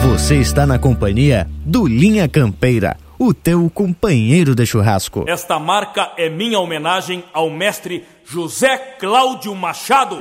[0.03, 2.97] Você está na companhia do Linha Campeira,
[3.27, 5.25] o teu companheiro de churrasco.
[5.27, 10.19] Esta marca é minha homenagem ao mestre José Cláudio Machado.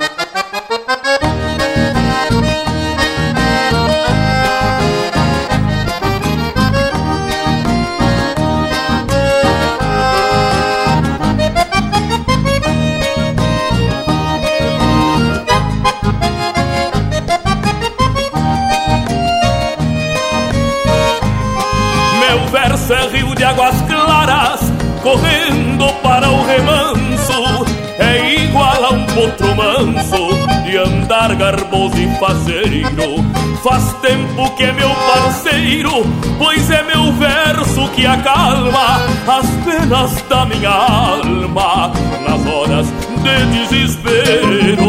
[29.14, 30.28] Potro manso
[30.64, 33.24] de andar garboso e faceiro.
[33.62, 36.04] Faz tempo que é meu parceiro,
[36.36, 41.92] pois é meu verso que acalma as penas da minha alma
[42.28, 42.86] nas horas
[43.22, 44.84] de desespero.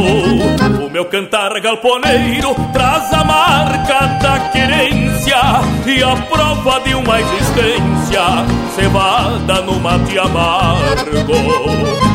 [0.85, 5.37] O meu cantar galponeiro traz a marca da querência
[5.85, 8.45] e a prova de uma existência
[8.75, 12.14] cevada no mate amargo.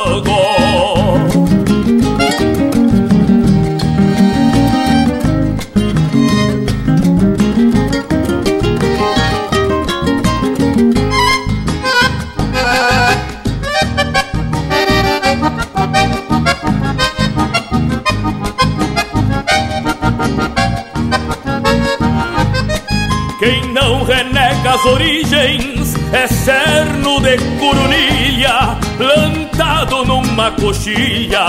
[24.71, 31.47] As origens é cerno de coronilha, plantado numa coxilha,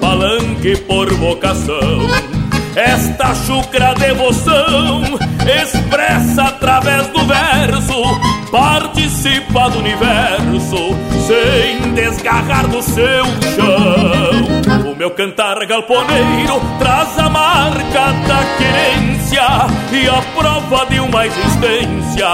[0.00, 2.08] palanque por vocação.
[2.74, 5.02] Esta chucra devoção
[5.62, 8.02] expressa através do verso,
[8.50, 13.24] participa do universo, sem desgarrar do seu
[13.54, 14.92] chão.
[14.92, 22.28] O meu cantar galponeiro traz a marca da querência e a prova de uma existência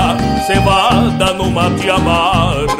[0.46, 2.76] cevada no mate amargo.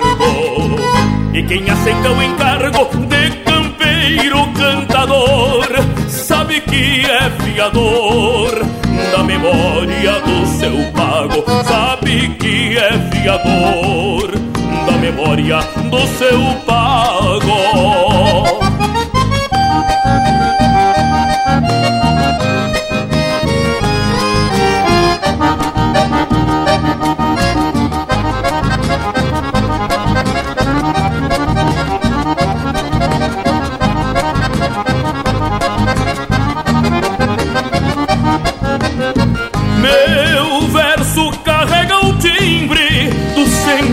[1.32, 5.66] E quem aceita o encargo de campeiro cantador
[6.08, 8.50] sabe que é fiador
[9.12, 14.32] da memória do seu pago, sabe que é fiador
[14.84, 18.07] da memória do seu pago.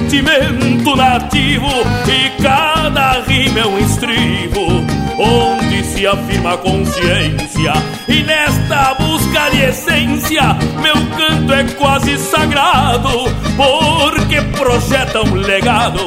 [0.05, 1.67] Sentimento nativo
[2.07, 4.85] e cada rima é um estribo
[5.17, 7.73] onde se afirma a consciência.
[8.07, 13.09] E nesta busca de essência meu canto é quase sagrado
[13.57, 15.99] porque projeta um legado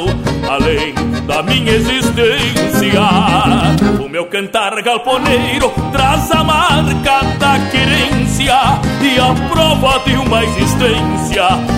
[0.48, 0.94] além
[1.26, 3.02] da minha existência.
[4.00, 8.54] O meu cantar galponeiro traz a marca da querência
[9.02, 11.77] e a prova de uma existência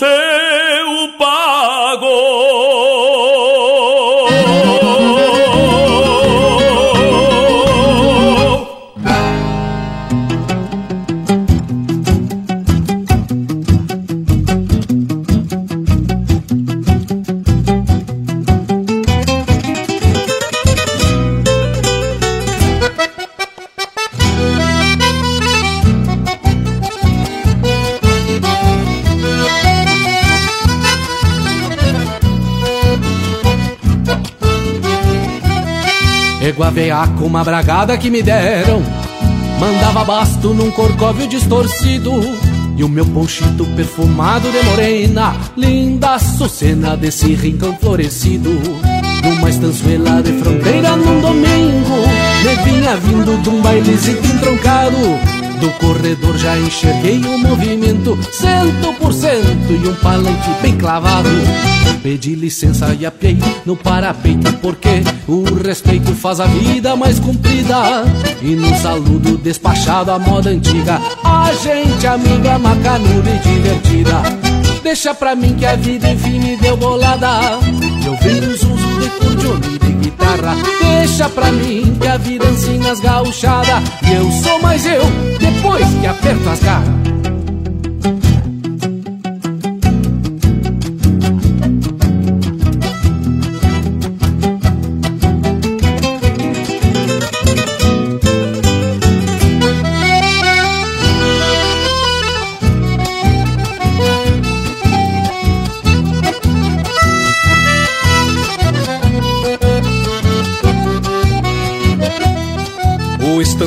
[0.00, 0.25] do
[37.04, 38.82] com uma bragada que me deram.
[39.60, 42.12] Mandava basto num corcóvio distorcido.
[42.76, 48.50] E o meu ponchito perfumado de morena Linda sucena desse rincão florescido.
[49.22, 51.96] Numa estançuela de fronteira num domingo
[52.44, 54.96] Me vinha vindo de um bailezito entroncado.
[55.60, 61.30] Do corredor já enxerguei o movimento Cento por cento e um palanque bem clavado
[62.06, 68.04] Pedi licença e apiei no parapeito Porque o respeito faz a vida mais comprida.
[68.40, 74.22] E no saludo despachado à moda antiga A gente amiga, macanuda e divertida.
[74.84, 77.58] Deixa pra mim que a vida enfim me deu bolada.
[78.04, 80.54] Eu vi um zunzum de cordione de guitarra.
[81.00, 85.02] Deixa pra mim que a vida ensina as gauchada E eu sou mais eu
[85.40, 87.05] depois que aperto as garras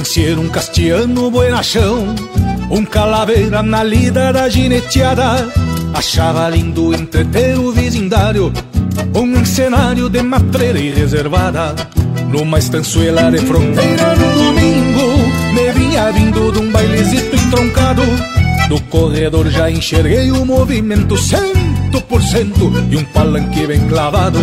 [0.10, 2.16] estancieiro, um castiano buenachão
[2.72, 5.48] Um calaveira na lida da gineteada
[5.94, 8.52] Achava lindo entreter o vizindário.
[9.16, 11.76] Um cenário de matreira e reservada
[12.28, 17.04] Numa estançuela de fronteira no domingo Me vinha vindo de um baile
[18.68, 24.40] No corredor já enxerguei o movimento cento por cento e um palanque bem clavado.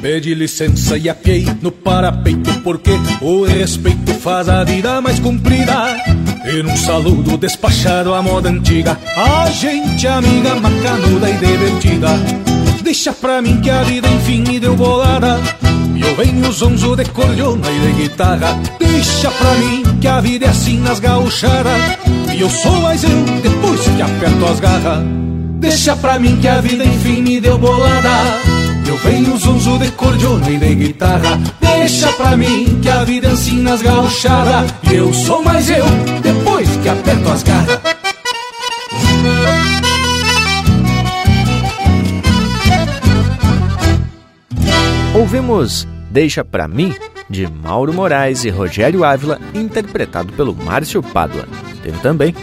[0.00, 5.96] Pedi licença e apiei no parapeito porque o respeito faz a vida mais comprida.
[6.44, 12.08] E num saludo despachado à moda antiga, a gente amiga, macanuda e divertida.
[12.82, 15.40] Deixa pra mim que a vida enfim me deu bolada.
[15.96, 18.56] E eu venho zonzo de cordiona e de guitarra.
[18.78, 21.98] Deixa pra mim que a vida é assim nas gauchadas.
[22.32, 25.04] E eu sou mais eu depois que aperto as garras.
[25.58, 28.57] Deixa pra mim que a vida enfim me deu bolada.
[28.98, 33.74] Eu venho zonzo de cordiona e de guitarra Deixa pra mim que a vida ensina
[33.74, 35.84] as gauchadas E eu sou mais eu,
[36.20, 37.80] depois que aperto as garras
[45.14, 46.92] Ouvimos Deixa Pra Mim,
[47.30, 51.46] de Mauro Moraes e Rogério Ávila, interpretado pelo Márcio Pádua.
[51.82, 52.34] Teve também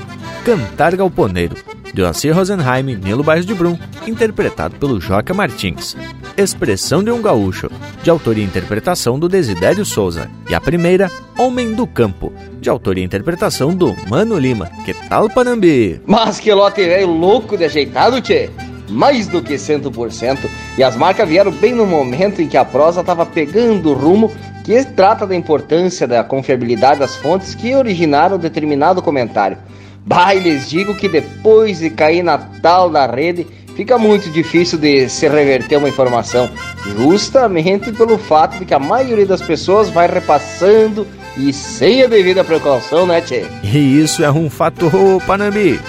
[0.45, 1.55] Cantar Galponeiro,
[1.93, 3.77] de Oacir Rosenheim e Nilo Bairros de Brum,
[4.07, 5.97] interpretado pelo Joca Martins.
[6.37, 7.71] Expressão de um Gaúcho,
[8.03, 10.29] de autoria e interpretação do Desidério Souza.
[10.49, 11.09] E a primeira,
[11.39, 14.69] Homem do Campo, de autoria e interpretação do Mano Lima.
[14.83, 16.01] Que tal, Panambi?
[16.05, 18.49] Mas que lote velho louco de ajeitado, tchê!
[18.89, 20.39] Mais do que 100%.
[20.77, 24.29] E as marcas vieram bem no momento em que a prosa estava pegando o rumo
[24.65, 29.57] que trata da importância da confiabilidade das fontes que originaram determinado comentário.
[30.05, 35.07] Bah, lhes digo que depois de cair na tal da rede, fica muito difícil de
[35.09, 36.49] se reverter uma informação,
[36.97, 41.05] justamente pelo fato de que a maioria das pessoas vai repassando
[41.37, 43.45] e sem a devida precaução, né, Tchê?
[43.63, 44.89] E isso é um fato,
[45.27, 45.79] Panambi.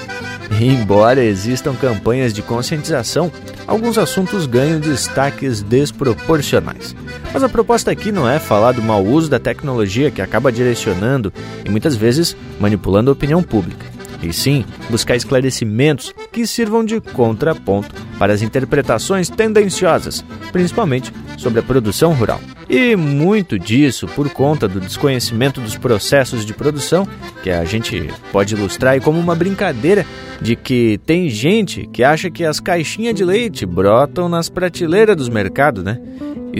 [0.60, 3.30] Embora existam campanhas de conscientização,
[3.66, 6.94] alguns assuntos ganham destaques desproporcionais.
[7.32, 11.32] Mas a proposta aqui não é falar do mau uso da tecnologia que acaba direcionando
[11.64, 17.94] e muitas vezes manipulando a opinião pública e sim buscar esclarecimentos que sirvam de contraponto
[18.18, 22.40] para as interpretações tendenciosas, principalmente sobre a produção rural.
[22.68, 27.06] E muito disso por conta do desconhecimento dos processos de produção,
[27.42, 30.04] que a gente pode ilustrar como uma brincadeira
[30.40, 35.28] de que tem gente que acha que as caixinhas de leite brotam nas prateleiras dos
[35.28, 36.00] mercados, né?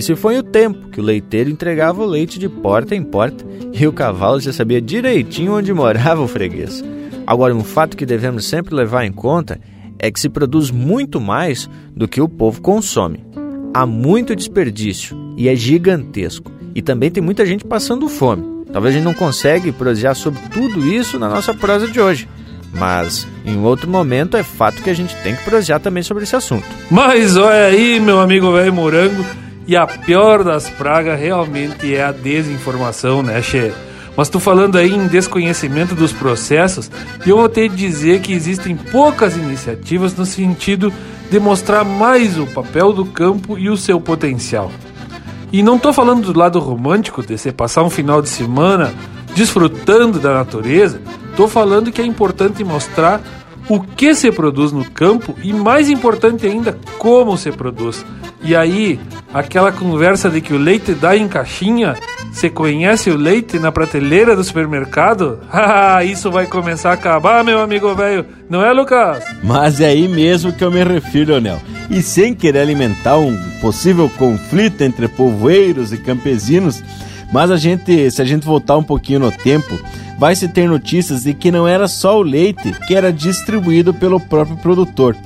[0.01, 3.87] Se foi o tempo que o leiteiro entregava o leite de porta em porta e
[3.87, 6.85] o cavalo já sabia direitinho onde morava o freguês.
[7.27, 9.61] Agora, um fato que devemos sempre levar em conta
[9.99, 13.25] é que se produz muito mais do que o povo consome.
[13.75, 16.53] Há muito desperdício e é gigantesco.
[16.75, 18.65] E também tem muita gente passando fome.
[18.73, 22.29] Talvez a gente não consiga prosear sobre tudo isso na nossa prosa de hoje.
[22.73, 26.37] Mas em outro momento é fato que a gente tem que prosear também sobre esse
[26.37, 26.67] assunto.
[26.91, 29.25] Mas olha aí, meu amigo velho morango,
[29.67, 33.73] e a pior das pragas realmente é a desinformação, né, Che?
[34.17, 36.91] Mas tô falando aí em desconhecimento dos processos
[37.25, 40.93] e eu vou ter de dizer que existem poucas iniciativas no sentido
[41.31, 44.73] de mostrar mais o papel do campo e o seu potencial.
[45.53, 48.93] E não tô falando do lado romântico de você passar um final de semana
[49.35, 51.01] desfrutando da natureza,
[51.37, 53.21] tô falando que é importante mostrar
[53.69, 58.05] o que se produz no campo e mais importante ainda como se produz.
[58.43, 59.01] E aí,
[59.35, 61.97] aquela conversa de que o leite dá em caixinha,
[62.31, 65.41] você conhece o leite na prateleira do supermercado?
[65.51, 68.27] Ah, isso vai começar a acabar, meu amigo velho.
[68.49, 69.25] Não é, Lucas?
[69.43, 71.61] Mas é aí mesmo que eu me refiro, Leonel.
[71.91, 76.83] E sem querer alimentar um possível conflito entre povoeiros e campesinos,
[77.33, 79.79] mas a gente, se a gente voltar um pouquinho no tempo,
[80.19, 84.21] vai se ter notícias de que não era só o leite que era distribuído pelo
[84.21, 85.17] próprio produtor.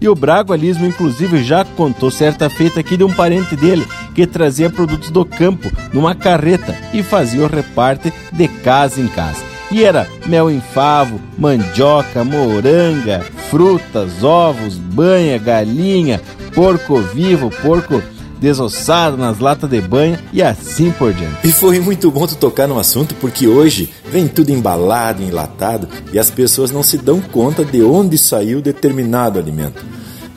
[0.00, 4.70] E o Bragualismo, inclusive, já contou certa feita aqui de um parente dele que trazia
[4.70, 9.44] produtos do campo numa carreta e fazia o reparte de casa em casa.
[9.70, 13.20] E era mel em favo, mandioca, moranga,
[13.50, 16.20] frutas, ovos, banha, galinha,
[16.54, 18.02] porco vivo, porco
[18.40, 21.46] desossado nas latas de banha e assim por diante.
[21.46, 26.18] E foi muito bom tu tocar no assunto porque hoje vem tudo embalado, enlatado e
[26.18, 29.84] as pessoas não se dão conta de onde saiu determinado alimento.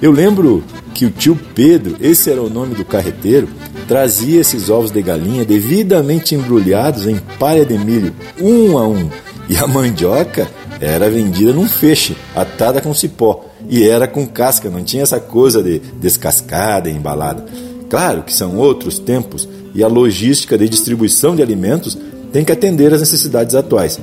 [0.02, 3.48] Eu lembro que o tio Pedro, esse era o nome do carreteiro,
[3.88, 9.10] trazia esses ovos de galinha devidamente embrulhados em palha de milho, um a um,
[9.48, 10.48] e a mandioca
[10.80, 15.64] era vendida num feixe, atada com cipó, e era com casca, não tinha essa coisa
[15.64, 17.46] de descascada embalada.
[17.94, 21.96] Claro que são outros tempos e a logística de distribuição de alimentos
[22.32, 24.00] tem que atender às necessidades atuais.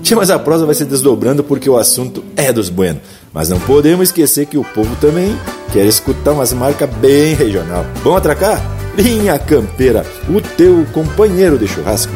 [0.00, 3.02] Tia, mas a prosa vai se desdobrando porque o assunto é dos buenos.
[3.34, 5.36] Mas não podemos esquecer que o povo também
[5.72, 7.84] quer escutar umas marcas bem regional.
[8.04, 8.62] Vamos atracar?
[8.96, 12.12] Linha Campeira, o teu companheiro de churrasco.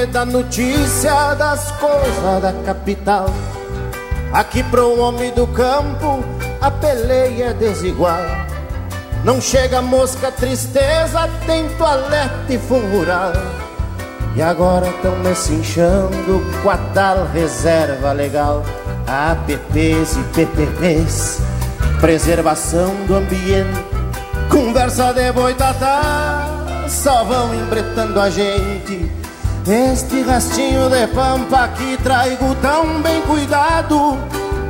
[0.00, 3.26] Manda notícia das coisas da capital.
[4.32, 6.24] Aqui pro homem do campo
[6.60, 8.22] a peleia é desigual.
[9.24, 13.32] Não chega mosca, tristeza, tem toalete e rural.
[14.34, 18.64] E agora tão me cinchando com a tal reserva legal.
[19.06, 21.40] APPs e PPPs,
[22.00, 23.84] preservação do ambiente.
[24.48, 29.09] Conversa de boitatá, só vão embretando a gente.
[29.66, 34.18] Este rastinho de pampa que traigo tão bem cuidado.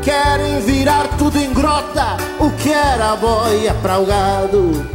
[0.02, 4.86] Querem virar tudo em grota O que era boia pra o gado.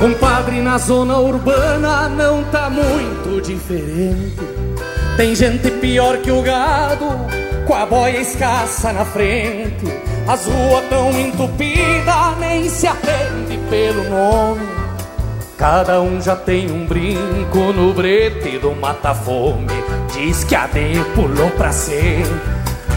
[0.00, 4.36] Compadre, na zona urbana não tá muito diferente.
[5.16, 7.06] Tem gente pior que o gado
[7.66, 9.86] Com a boia escassa na frente.
[10.26, 14.81] As ruas tão entupidas Nem se atende pelo nome
[15.62, 19.68] Cada um já tem um brinco no brete do mata-fome.
[20.12, 22.26] Diz que a D pulou pra ser,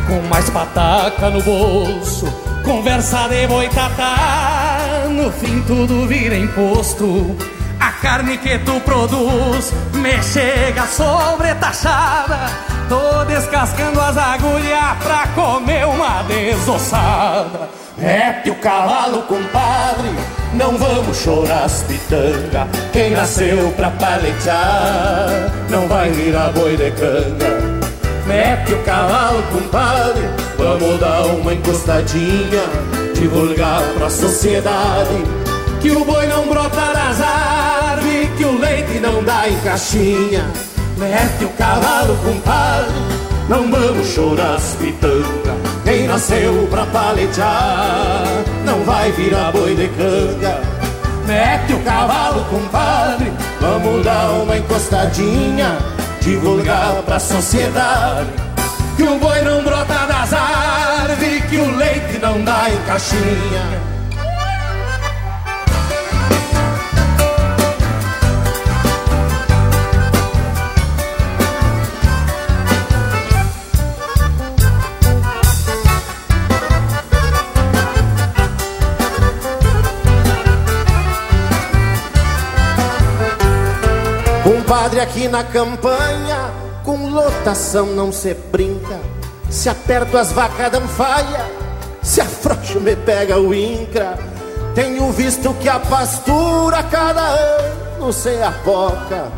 [0.07, 2.25] com mais pataca no bolso.
[2.63, 7.37] Conversa de boitatá, no fim tudo vira imposto.
[7.79, 12.49] A carne que tu produz me chega sobretaxada.
[12.87, 17.69] Tô descascando as agulhas pra comer uma desossada.
[17.97, 20.13] Mete o cavalo, compadre,
[20.53, 22.67] não vamos chorar as pitanga.
[22.91, 27.79] Quem nasceu pra paletear não vai virar boi de canga.
[28.27, 30.27] Mete o cavalo, compadre,
[30.57, 32.63] vamos dar uma encostadinha.
[33.15, 35.23] Divulgar pra sociedade
[35.81, 40.45] que o boi não brota das árvores, que o leite não dá em caixinha.
[40.97, 42.93] Mete o cavalo, compadre,
[43.49, 45.55] não vamos chorar as pitanga.
[45.83, 48.23] Quem nasceu pra paletear
[48.63, 50.61] não vai virar boi de canga.
[51.25, 55.77] Mete o cavalo, compadre, vamos dar uma encostadinha.
[56.21, 58.29] Divulgar pra sociedade
[58.95, 63.94] que o boi não brota das árvores, que o leite não dá em caixinha.
[84.45, 86.51] Compadre, aqui na campanha,
[86.83, 88.99] com lotação não se brinca.
[89.49, 91.49] Se aperto as vacas dão falha,
[92.03, 94.19] se afrouxo me pega o incra.
[94.75, 99.31] Tenho visto que a pastura cada ano se apoca.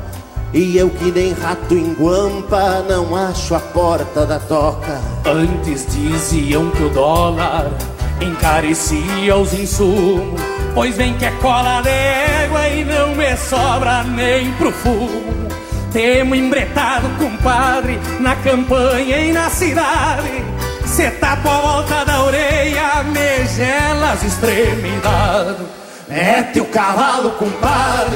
[0.54, 5.00] E eu que nem rato em guampa não acho a porta da toca.
[5.26, 7.72] Antes diziam que o dólar
[8.20, 10.57] encarecia os insumos.
[10.78, 15.50] Pois vem que é cola d'égua e não me sobra nem pro fumo.
[15.92, 20.46] Temo embretado, compadre, na campanha e na cidade.
[20.86, 25.66] Cê tapa a volta da orelha, me gela as extremidades.
[26.08, 28.16] Mete o cavalo, compadre,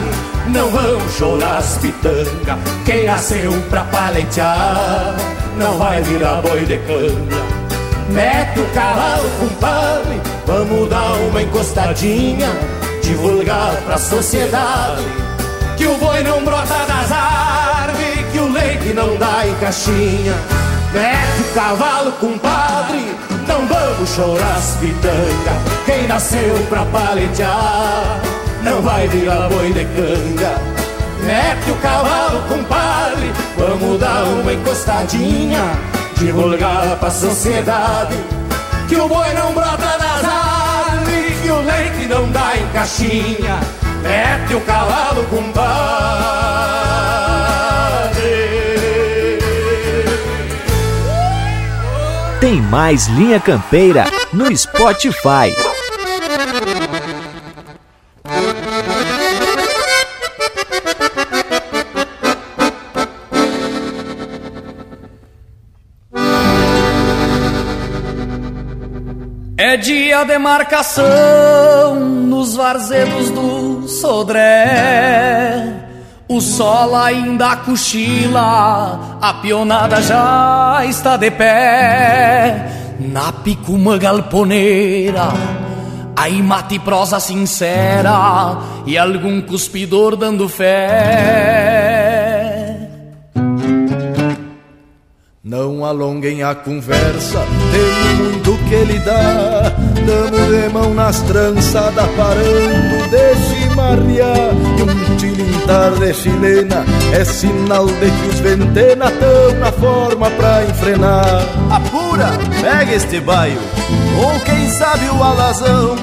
[0.49, 2.59] não vamos chorar as pitanga.
[2.85, 5.15] Quem nasceu pra paletear,
[5.57, 7.43] não vai virar boi de canga.
[8.09, 10.21] Mete o cavalo, compadre,
[10.51, 12.49] vamos dar uma encostadinha,
[13.01, 15.05] divulgar pra sociedade
[15.77, 20.33] que o boi não brota das árvores, que o leite não dá em caixinha.
[20.93, 23.15] Mete o cavalo, compadre,
[23.47, 25.53] não vamos chorar as pitanga.
[25.85, 28.19] Quem nasceu pra paletear
[28.61, 30.55] não vai virar boi de canga.
[31.23, 35.61] Mete o cavalo, compadre, vamos dar uma encostadinha
[36.17, 38.17] divulgar pra sociedade
[38.91, 40.10] que o boi não brota das
[42.11, 43.57] não dá em caixinha,
[44.03, 45.41] mete o cavalo com
[52.41, 54.03] Tem mais Linha Campeira
[54.33, 55.70] no Spotify.
[70.11, 75.73] É dia de marcação nos varzedos do Sodré.
[76.27, 82.97] O sol ainda cochila, a pionada já está de pé.
[82.99, 85.29] Na picuma galponeira,
[86.13, 91.90] aí mate prosa sincera e algum cuspidor dando fé.
[95.51, 97.39] Não alonguem a conversa,
[97.73, 99.63] tem muito que lhe dá.
[100.05, 104.53] Damos de mão nas trançadas, parando de chimarrear.
[104.77, 110.63] E um tilintar de chilena é sinal de que os ventena tão na forma pra
[110.63, 111.41] enfrenar.
[111.69, 112.29] Apura,
[112.61, 113.59] pega este baio,
[114.23, 115.97] ou quem sabe o alazão.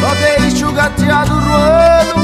[0.00, 2.23] Só deixa o gateado roando,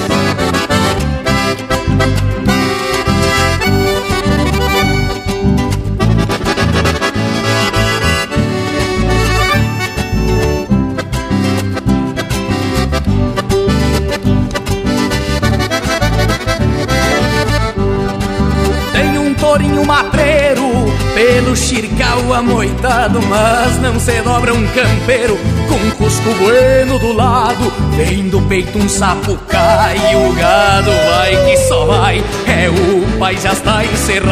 [22.41, 25.37] Amoitado Mas não se dobra um campeiro.
[25.69, 31.57] Com cusco bueno do lado Vem do peito um sapo cai O gado vai que
[31.57, 32.17] só vai
[32.47, 34.31] É o pai já está encerrado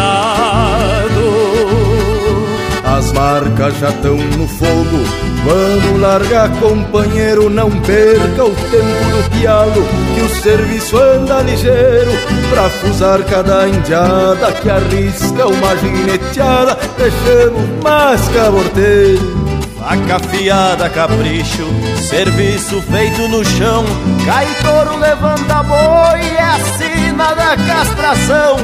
[3.00, 5.00] as marcas já estão no fogo.
[5.46, 12.12] Vamos largar, companheiro, não perca o tempo do pialo, que o serviço anda ligeiro
[12.50, 19.40] pra fusar cada indiada que arrisca uma gineteada, deixamos mais caborteiro.
[19.80, 21.66] Faca afiada, capricho,
[22.10, 23.86] serviço feito no chão.
[24.26, 28.58] Cai touro, levanta boi, é a sina da castração.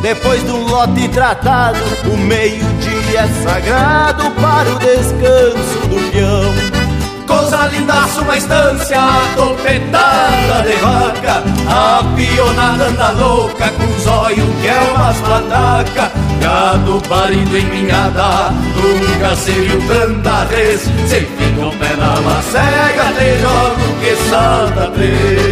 [0.00, 6.82] Depois do lote tratado, o meio-dia é sagrado para o descanso do peão.
[7.26, 9.00] Coisa lindaça, uma estância
[9.36, 16.10] topetada de vaca A pionada anda louca com os que é umas pataca
[16.42, 20.80] Gado parido em minhada, nunca se viu tanta vez.
[20.80, 25.51] Se fica pé na macega, te jogo que salta três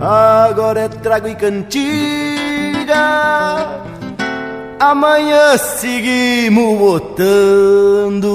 [0.00, 2.98] Agora é trago e cantiga.
[4.78, 8.28] Amanhã seguimos botando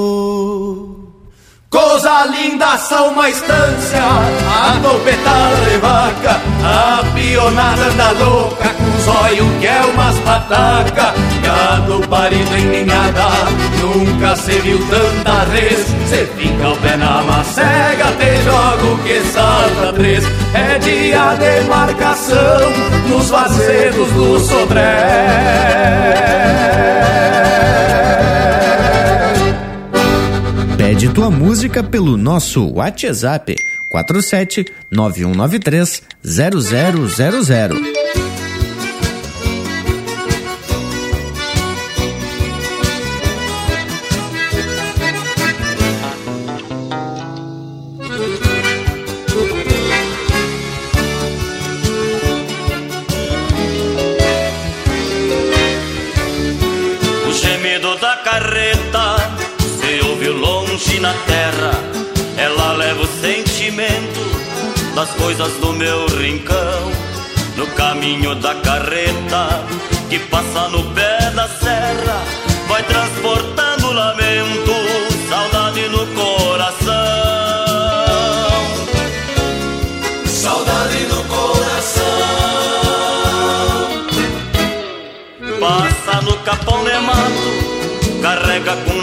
[1.69, 4.03] Coisa linda, são uma estância.
[4.03, 8.72] A topetada de vaca A pionada anda louca
[9.03, 13.27] zóio que é umas pataca Gado parido em ninhada
[13.81, 19.93] Nunca se viu tanta vez Se fica o pé na macega Te jogo que salta
[19.93, 20.23] três.
[20.53, 22.59] É dia de marcação
[23.09, 26.13] Nos vazedos do Sodré.
[30.77, 33.55] Pede tua música pelo nosso WhatsApp
[33.89, 38.32] 47 9193 0000.
[61.03, 61.73] Na terra,
[62.37, 64.21] ela leva o sentimento
[64.95, 66.91] das coisas do meu rincão.
[67.57, 69.65] No caminho da carreta
[70.09, 72.23] que passa no pé da serra,
[72.69, 74.73] vai transportando lamento,
[75.29, 76.93] saudade no coração.
[80.25, 82.03] Saudade no coração.
[85.59, 89.02] Passa no capão de mato, carrega com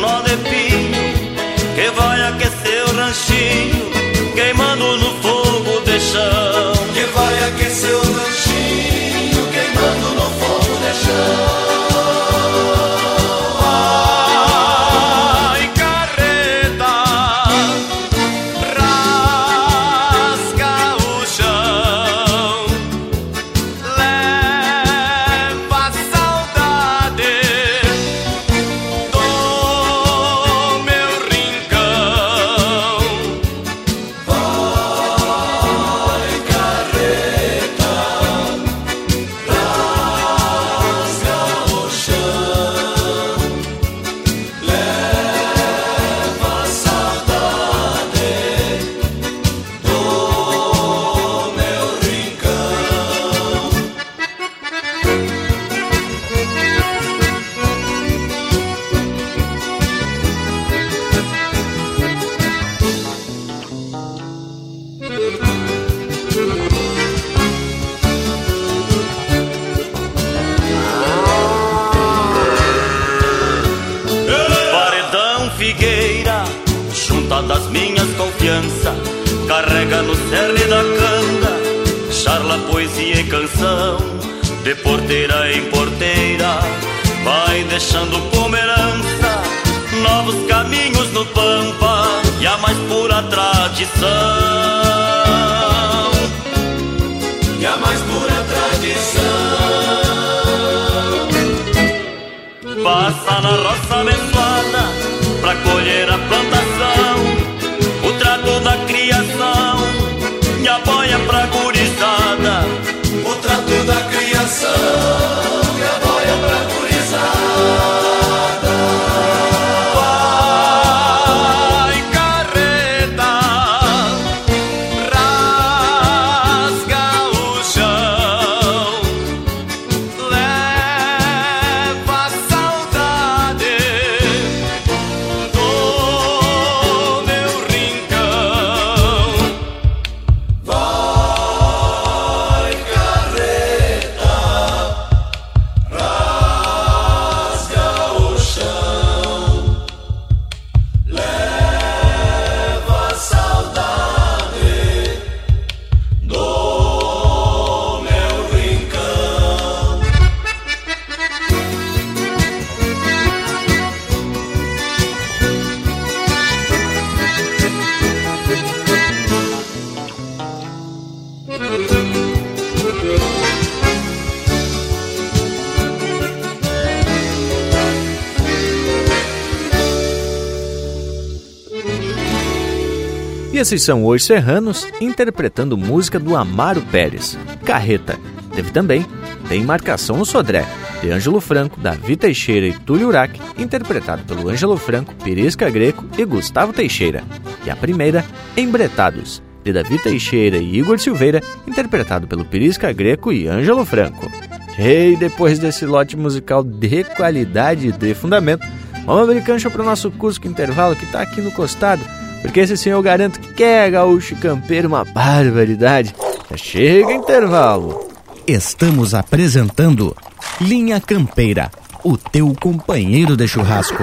[183.70, 188.18] esses são os serranos interpretando música do Amaro Pérez, Carreta.
[188.52, 189.06] Teve também
[189.48, 190.66] Tem Marcação no Sodré,
[191.00, 196.24] de Ângelo Franco, Davi Teixeira e Túlio Urac, interpretado pelo Ângelo Franco, Pirisca Greco e
[196.24, 197.22] Gustavo Teixeira.
[197.64, 198.24] E a primeira,
[198.56, 204.28] Embretados, de Davi Teixeira e Igor Silveira, interpretado pelo Pirisca Greco e Ângelo Franco.
[204.76, 208.66] E depois desse lote musical de qualidade e de fundamento,
[209.06, 212.02] vamos abrir cancha para o nosso Cusco Intervalo que está aqui no costado
[212.40, 216.14] porque esse senhor eu garanto que é gaúcho campeiro uma barbaridade.
[216.56, 218.08] Chega intervalo.
[218.46, 220.16] Estamos apresentando
[220.60, 221.70] Linha Campeira,
[222.02, 224.02] o teu companheiro de churrasco.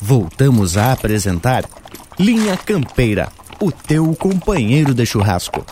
[0.00, 1.64] Voltamos a apresentar
[2.18, 3.28] Linha Campeira,
[3.60, 5.64] o teu companheiro de churrasco.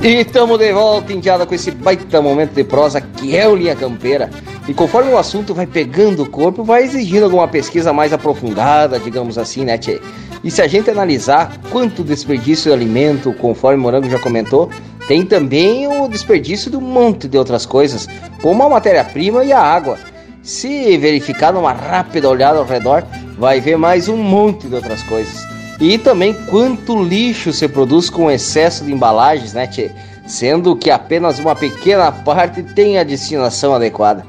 [0.00, 3.74] E estamos de volta, indiada, com esse baita momento de prosa que é o Linha
[3.74, 4.28] Campeira.
[4.66, 9.36] E conforme o assunto vai pegando o corpo, vai exigindo alguma pesquisa mais aprofundada, digamos
[9.36, 10.00] assim, né, Tchê?
[10.42, 14.70] E se a gente analisar quanto desperdício de alimento, conforme o Morango já comentou,
[15.06, 18.08] tem também o desperdício de um monte de outras coisas,
[18.40, 19.98] como a matéria-prima e a água.
[20.42, 23.04] Se verificar numa rápida olhada ao redor,
[23.38, 25.46] vai ver mais um monte de outras coisas.
[25.78, 29.90] E também quanto lixo se produz com excesso de embalagens, né, tchê?
[30.26, 34.24] Sendo que apenas uma pequena parte tem a destinação adequada.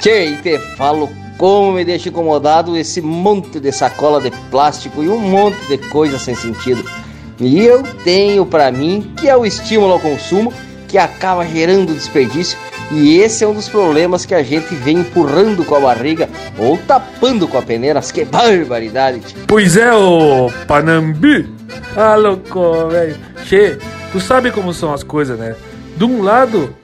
[0.00, 5.08] Tchê, e te falo como me deixa incomodado esse monte de sacola de plástico e
[5.08, 6.84] um monte de coisa sem sentido.
[7.38, 10.52] E eu tenho para mim que é o estímulo ao consumo
[10.88, 12.58] que acaba gerando desperdício
[12.90, 16.78] e esse é um dos problemas que a gente vem empurrando com a barriga ou
[16.78, 18.00] tapando com a peneira.
[18.00, 19.20] Que barbaridade!
[19.46, 21.50] Pois é, ô Panambi!
[21.96, 23.16] Ah, louco, velho.
[23.44, 23.78] Che,
[24.12, 25.54] Tu sabe como são as coisas, né?
[25.96, 26.74] De um lado,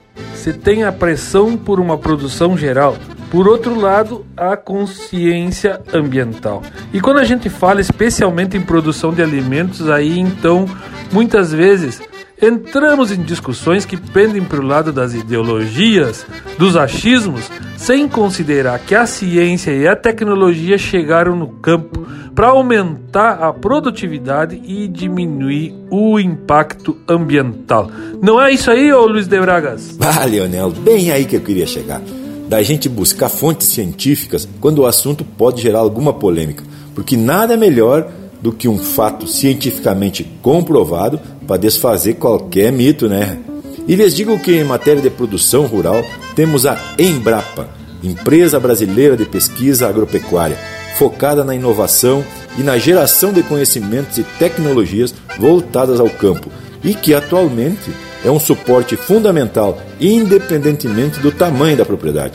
[0.42, 2.96] você tem a pressão por uma produção geral.
[3.30, 6.64] Por outro lado, a consciência ambiental.
[6.92, 10.66] E quando a gente fala especialmente em produção de alimentos, aí então,
[11.12, 12.02] muitas vezes,
[12.42, 16.26] entramos em discussões que pendem para o lado das ideologias,
[16.58, 23.34] dos achismos, sem considerar que a ciência e a tecnologia chegaram no campo para aumentar
[23.34, 27.90] a produtividade e diminuir o impacto ambiental.
[28.20, 29.96] Não é isso aí, ô Luiz de Bragas?
[30.00, 32.00] Ah, Leonel, bem aí que eu queria chegar.
[32.48, 36.64] Da gente buscar fontes científicas quando o assunto pode gerar alguma polêmica,
[36.94, 38.10] porque nada melhor
[38.42, 43.38] do que um fato cientificamente comprovado para desfazer qualquer mito, né?
[43.86, 47.68] E lhes digo que em matéria de produção rural temos a Embrapa,
[48.02, 50.58] Empresa Brasileira de Pesquisa Agropecuária
[50.96, 52.24] focada na inovação
[52.58, 56.50] e na geração de conhecimentos e tecnologias voltadas ao campo
[56.84, 57.90] e que atualmente
[58.24, 62.34] é um suporte fundamental, independentemente do tamanho da propriedade.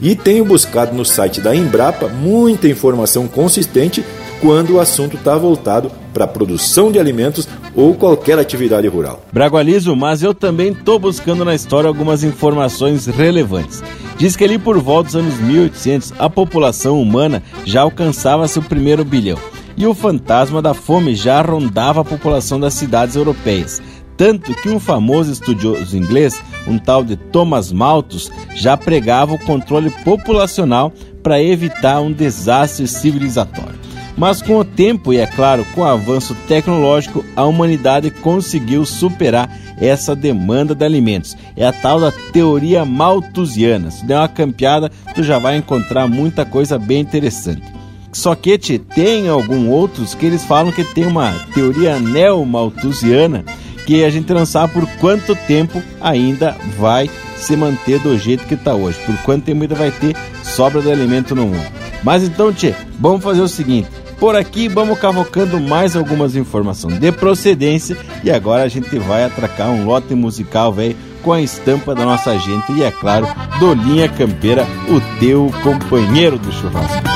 [0.00, 4.04] E tenho buscado no site da Embrapa muita informação consistente
[4.42, 9.22] quando o assunto está voltado para a produção de alimentos ou qualquer atividade rural.
[9.32, 13.80] Bragualizo, mas eu também estou buscando na história algumas informações relevantes.
[14.18, 19.04] Diz que ali por volta dos anos 1800 a população humana já alcançava seu primeiro
[19.04, 19.38] bilhão
[19.76, 23.80] e o fantasma da fome já rondava a população das cidades europeias.
[24.16, 29.90] Tanto que um famoso estudioso inglês, um tal de Thomas Malthus, já pregava o controle
[30.04, 33.81] populacional para evitar um desastre civilizatório.
[34.22, 39.50] Mas com o tempo e, é claro, com o avanço tecnológico, a humanidade conseguiu superar
[39.76, 41.36] essa demanda de alimentos.
[41.56, 43.90] É a tal da teoria malthusiana.
[43.90, 47.64] Se der uma campeada, tu já vai encontrar muita coisa bem interessante.
[48.12, 53.44] Só que te, tem alguns outros que eles falam que tem uma teoria neo-malthusiana
[53.84, 58.54] que a gente não sabe por quanto tempo ainda vai se manter do jeito que
[58.54, 61.72] está hoje, por quanto tempo ainda vai ter sobra de alimento no mundo.
[62.04, 63.88] Mas então, Tchê, vamos fazer o seguinte:
[64.22, 69.68] por aqui vamos cavocando mais algumas informações de procedência e agora a gente vai atracar
[69.68, 73.26] um lote musical, velho, com a estampa da nossa gente e, é claro,
[73.58, 77.11] do Linha Campeira, o teu companheiro do churrasco.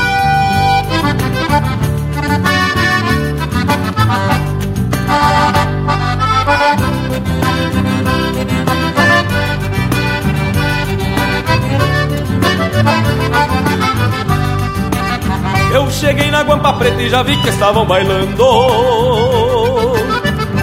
[16.47, 18.44] Guampa Preta e já vi que estavam bailando.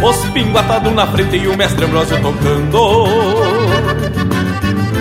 [0.01, 3.07] Os pingos atados na frente e o mestre Ambrosio tocando.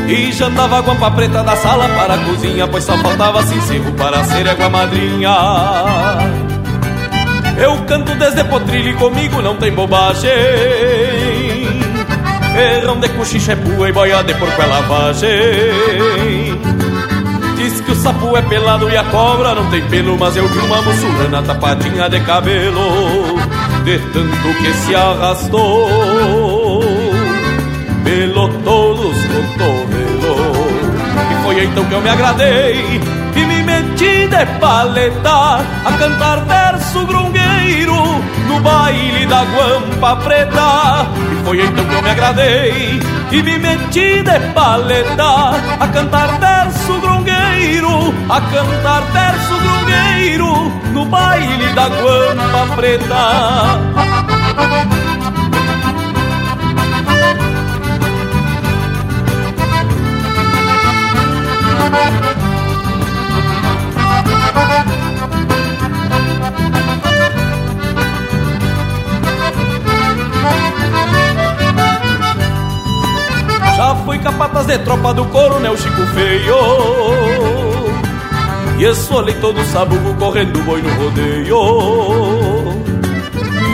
[0.09, 3.93] E já andava a Guampa Preta da sala para a cozinha Pois só faltava sincero
[3.93, 5.35] para ser água madrinha
[7.57, 10.30] Eu canto desde potrilho e comigo não tem bobagem.
[12.53, 16.82] Ferrão de cochicha é pua e boia de porco é lavagem
[18.03, 22.11] sapo é pelado e a cobra não tem pelo Mas eu vi uma mussulana tapadinha
[22.11, 23.39] de cabelo
[23.85, 26.83] De tanto que se arrastou.
[28.05, 30.53] Pelo todos cotovelos
[31.31, 33.01] E foi então que eu me agradei
[33.37, 38.03] E me meti de paleta A cantar verso grungueiro
[38.53, 43.01] No baile da guampa preta E foi então que eu me agradei
[43.33, 51.73] e me meti de paleta a cantar verso grongueiro, a cantar verso grongueiro no baile
[51.73, 53.23] da guampa preta.
[73.83, 76.55] Já fui capatas de tropa do coronel Chico Feio.
[78.79, 81.57] E esfolei todo sabugo correndo boi no rodeio.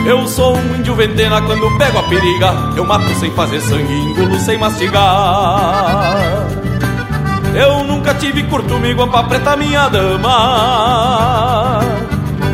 [0.07, 2.51] Eu sou um índio ventena quando pego a periga.
[2.75, 6.47] Eu mato sem fazer sangue, engulo sem mastigar.
[7.53, 11.81] Eu nunca tive curtume, guampa preta, minha dama.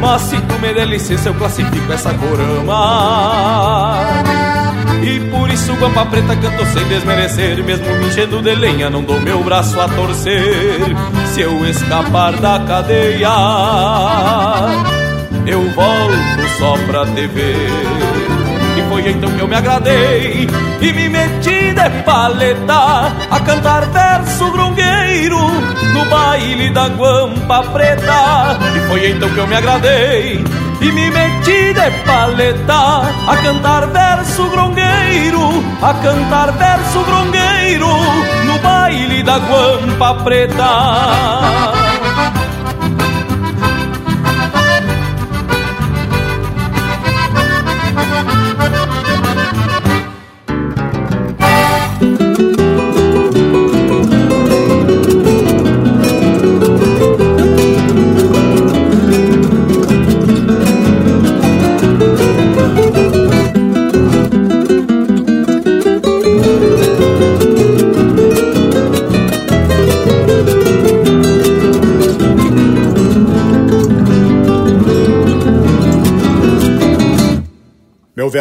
[0.01, 3.45] Mas se tu me der licença eu classifico essa corama
[5.03, 9.19] e por isso Guampa Preta canto sem desmerecer Mesmo me enchendo de lenha não dou
[9.21, 10.79] meu braço a torcer
[11.33, 13.29] Se eu escapar da cadeia
[15.45, 17.69] Eu volto só pra te ver
[18.77, 20.47] E foi então que eu me agradei
[20.81, 25.39] E me meti de paleta A cantar verso grongueiro
[25.93, 28.57] no baile da guampa preta.
[28.75, 30.43] E foi então que eu me agradei
[30.87, 37.87] e me meti de paleta a cantar verso grongueiro, a cantar verso grongueiro
[38.45, 41.94] no baile da guampa preta.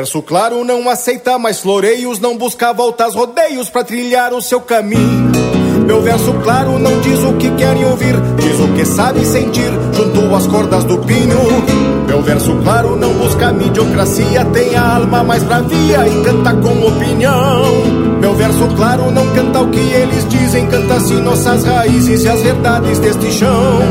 [0.05, 5.33] Verso claro não aceita mais floreios, não busca voltas, rodeios para trilhar o seu caminho.
[5.87, 10.35] Meu verso claro não diz o que querem ouvir, diz o que sabe sentir junto
[10.35, 11.39] às cordas do pinho.
[12.07, 18.04] Meu verso claro não busca mediocracia, tem a alma mais bravia e canta com opinião.
[18.55, 23.01] Verso claro não canta o que eles dizem, canta sim nossas raízes e as verdades
[23.01, 23.83] deste chão.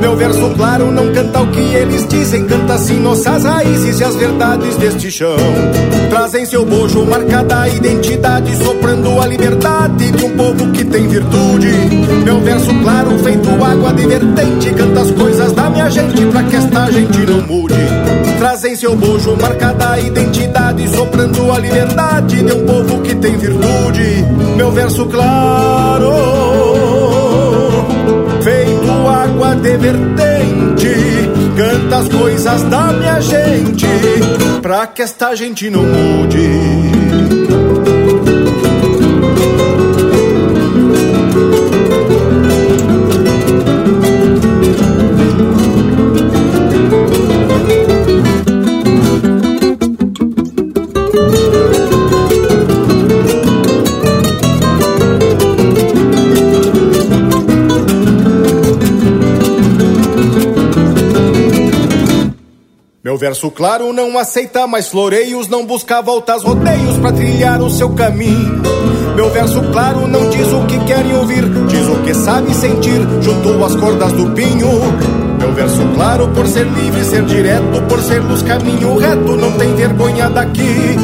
[0.00, 4.16] Meu verso claro não canta o que eles dizem, canta sim nossas raízes e as
[4.16, 5.36] verdades deste chão.
[6.10, 11.70] Trazem seu bojo marcada a identidade, soprando a liberdade de um povo que tem virtude.
[12.24, 16.56] Meu verso claro feito água de vertente, canta as coisas da minha gente pra que
[16.56, 18.07] esta gente não mude.
[18.38, 23.98] Trazem seu bojo marcada a identidade, soprando a liberdade de um povo que tem virtude
[24.58, 26.10] meu verso claro,
[28.42, 30.94] feito água de vertente,
[31.56, 33.86] canta as coisas da minha gente,
[34.60, 36.77] pra que esta gente não mude.
[63.28, 68.62] Verso claro não aceita mais floreios, não busca voltas, rodeios para trilhar o seu caminho.
[69.14, 73.62] Meu verso claro não diz o que querem ouvir, diz o que sabe sentir junto
[73.62, 74.70] às cordas do pinho.
[75.38, 79.74] Meu verso claro por ser livre, ser direto, por ser luz caminho reto, não tem
[79.74, 80.96] vergonha daqui.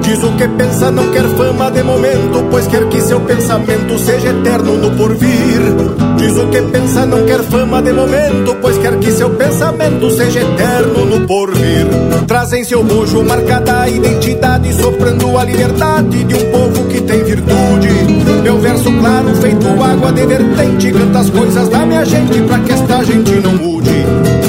[0.00, 4.30] Diz o que pensa, não quer fama de momento, pois quer que seu pensamento seja
[4.30, 6.05] eterno no porvir.
[6.16, 10.40] Diz o que pensa, não quer fama de momento, pois quer que seu pensamento seja
[10.40, 11.86] eterno no porvir.
[12.26, 17.88] Trazem seu bojo marcada a identidade, soprando a liberdade de um povo que tem virtude.
[18.42, 22.72] Meu verso claro, feito água de vertente, canta as coisas da minha gente pra que
[22.72, 24.06] esta gente não mude.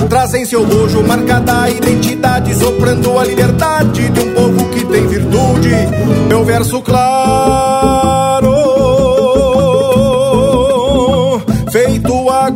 [0.09, 5.69] Trazem seu bojo marcada a identidade, soprando a liberdade de um povo que tem virtude.
[6.29, 7.96] Meu verso claro,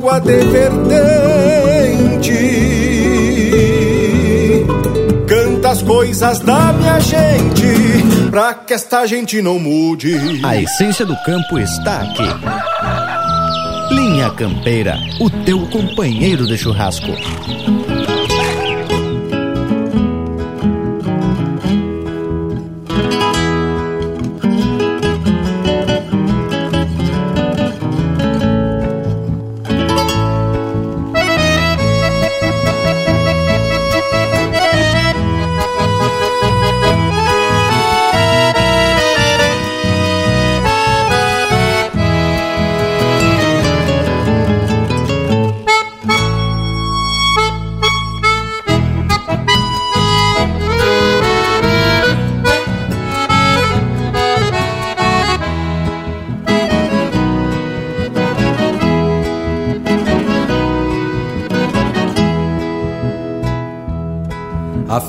[0.01, 0.73] água de vertente,
[5.27, 10.41] canta as coisas da minha gente, pra que esta gente não mude.
[10.43, 12.23] A essência do campo está aqui.
[13.93, 17.11] Linha Campeira, o teu companheiro de churrasco.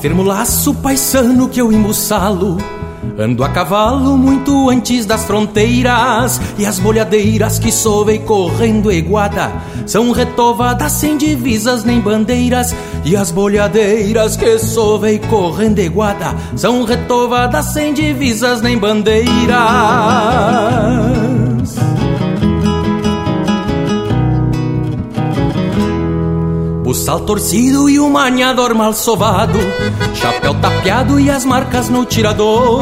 [0.03, 2.59] Firmo laço paisano que eu embuçalo
[3.17, 6.41] Ando a cavalo muito antes das fronteiras.
[6.59, 9.53] E as bolhadeiras que sovei correndo eguada.
[9.87, 12.75] São retovadas sem divisas nem bandeiras.
[13.05, 16.35] E as bolhadeiras que sovei correndo eguada.
[16.57, 19.53] São retovadas sem divisas nem bandeiras
[27.03, 29.59] Sal torcido e o manhador mal sovado.
[30.15, 32.81] Chapéu tapeado e as marcas no tirador.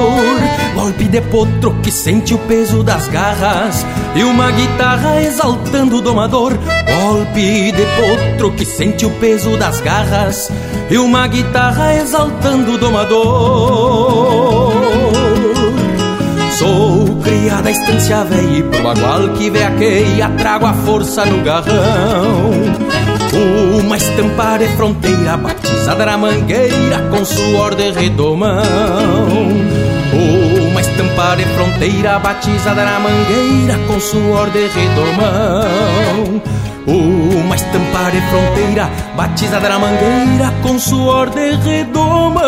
[0.74, 3.86] Golpe de potro que sente o peso das garras.
[4.14, 6.52] E uma guitarra exaltando o domador.
[6.52, 10.52] Golpe de potro que sente o peso das garras.
[10.90, 14.70] E uma guitarra exaltando o domador.
[16.58, 23.19] Sou cria da estância velha e pro bagual que veaqueia Trago a força no garrão
[23.40, 28.62] uma estampa de fronteira batizada na mangueira com suor de redomão.
[30.70, 36.42] Uma estampa de fronteira batizada na mangueira com suor de redomão.
[36.86, 42.40] Uma estampa de fronteira batizada na mangueira com suor de redomão.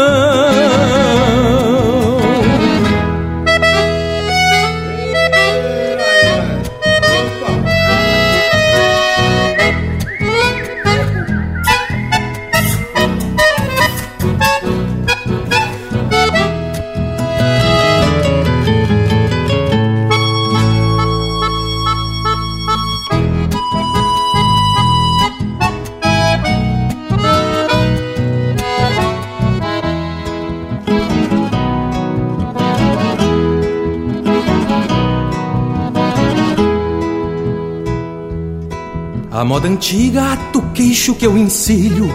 [39.43, 42.09] A moda antiga do queixo que eu ensilho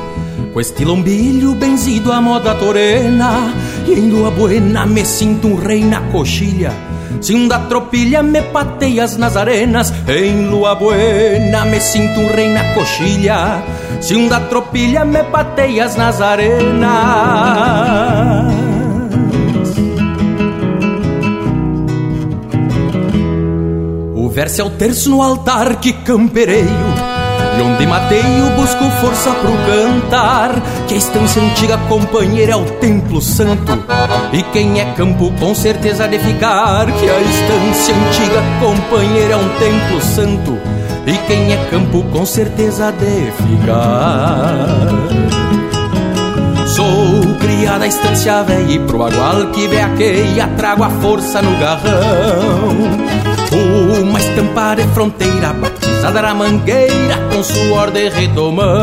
[0.53, 3.53] Com este lombilho benzido à moda torena.
[3.85, 6.71] E em lua buena me sinto um rei na coxilha.
[7.19, 12.47] Se um da tropilha me pateias nas arenas Em lua buena me sinto um rei
[12.47, 13.61] na coxilha.
[13.99, 16.87] Se um da tropilha me pateias nas arenas.
[24.37, 26.67] Verso é o terço no altar que campereio
[27.57, 30.51] e onde mateio busco força pro cantar.
[30.87, 33.73] Que a estância antiga companheira é o templo santo.
[34.31, 36.85] E quem é campo com certeza de ficar.
[36.85, 40.57] Que a estância antiga companheira é um templo santo.
[41.05, 44.87] E quem é campo com certeza de ficar.
[46.67, 52.77] Sou criada da estância velha e pro bagual que veaqueia Trago a força no garrão.
[54.01, 55.55] Uma estampa de fronteira
[55.97, 58.81] batizada na mangueira com suor de redomão.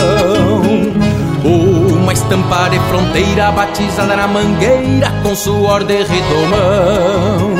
[1.44, 7.54] Uma estampa de fronteira batizada na mangueira com suor de redomão.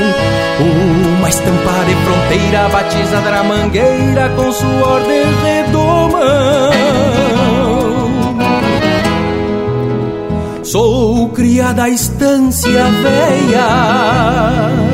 [1.19, 6.25] Uma estampa de fronteira batizada na mangueira com suor de redomão.
[10.65, 14.94] Sou criada da estância velha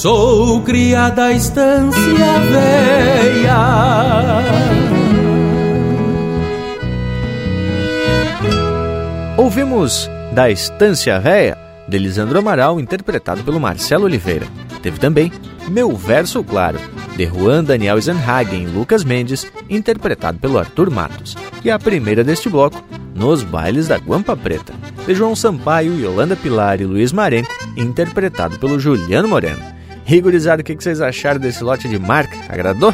[0.00, 3.58] Sou criada da estância velha.
[9.36, 14.46] Ouvimos da Estância Véia, de Lisandro Amaral, interpretado pelo Marcelo Oliveira.
[14.82, 15.30] Teve também
[15.68, 16.78] Meu Verso Claro,
[17.14, 21.36] de Juan Daniel Eisenhagen e Lucas Mendes, interpretado pelo Arthur Matos.
[21.62, 22.82] E a primeira deste bloco,
[23.14, 24.72] Nos Bailes da Guampa Preta,
[25.06, 29.69] de João Sampaio, Yolanda Pilar e Luiz Marenco, interpretado pelo Juliano Moreno.
[30.10, 32.36] Rigorizado, o que vocês acharam desse lote de marca?
[32.48, 32.92] Agradou?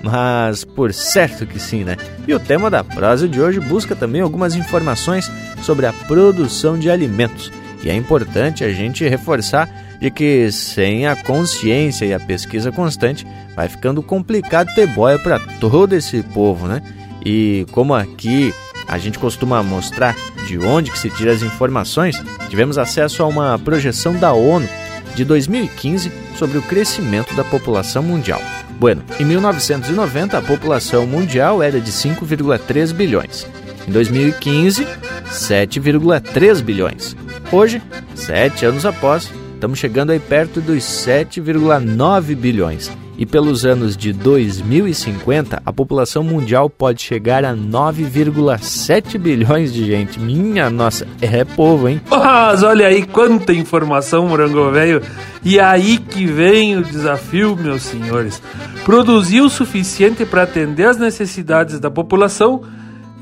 [0.00, 1.96] Mas por certo que sim, né?
[2.28, 5.28] E o tema da prosa de hoje busca também algumas informações
[5.62, 7.50] sobre a produção de alimentos.
[7.82, 9.68] E é importante a gente reforçar
[10.00, 13.26] de que sem a consciência e a pesquisa constante
[13.56, 16.80] vai ficando complicado ter boia para todo esse povo, né?
[17.26, 18.54] E como aqui
[18.86, 20.14] a gente costuma mostrar
[20.46, 24.68] de onde que se tira as informações, tivemos acesso a uma projeção da ONU
[25.14, 28.40] de 2015 sobre o crescimento da população mundial.
[28.78, 33.46] Bueno, em 1990 a população mundial era de 5,3 bilhões.
[33.86, 34.86] Em 2015,
[35.30, 37.16] 7,3 bilhões.
[37.52, 37.80] Hoje,
[38.14, 45.62] sete anos após, estamos chegando aí perto dos 7,9 bilhões e pelos anos de 2050
[45.64, 50.18] a população mundial pode chegar a 9,7 bilhões de gente.
[50.18, 52.00] Minha nossa, é povo, hein?
[52.10, 55.02] Mas olha aí quanta informação, morango velho.
[55.44, 58.42] E aí que vem o desafio, meus senhores.
[58.84, 62.62] Produzir o suficiente para atender as necessidades da população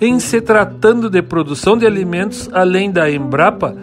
[0.00, 3.76] em se tratando de produção de alimentos além da Embrapa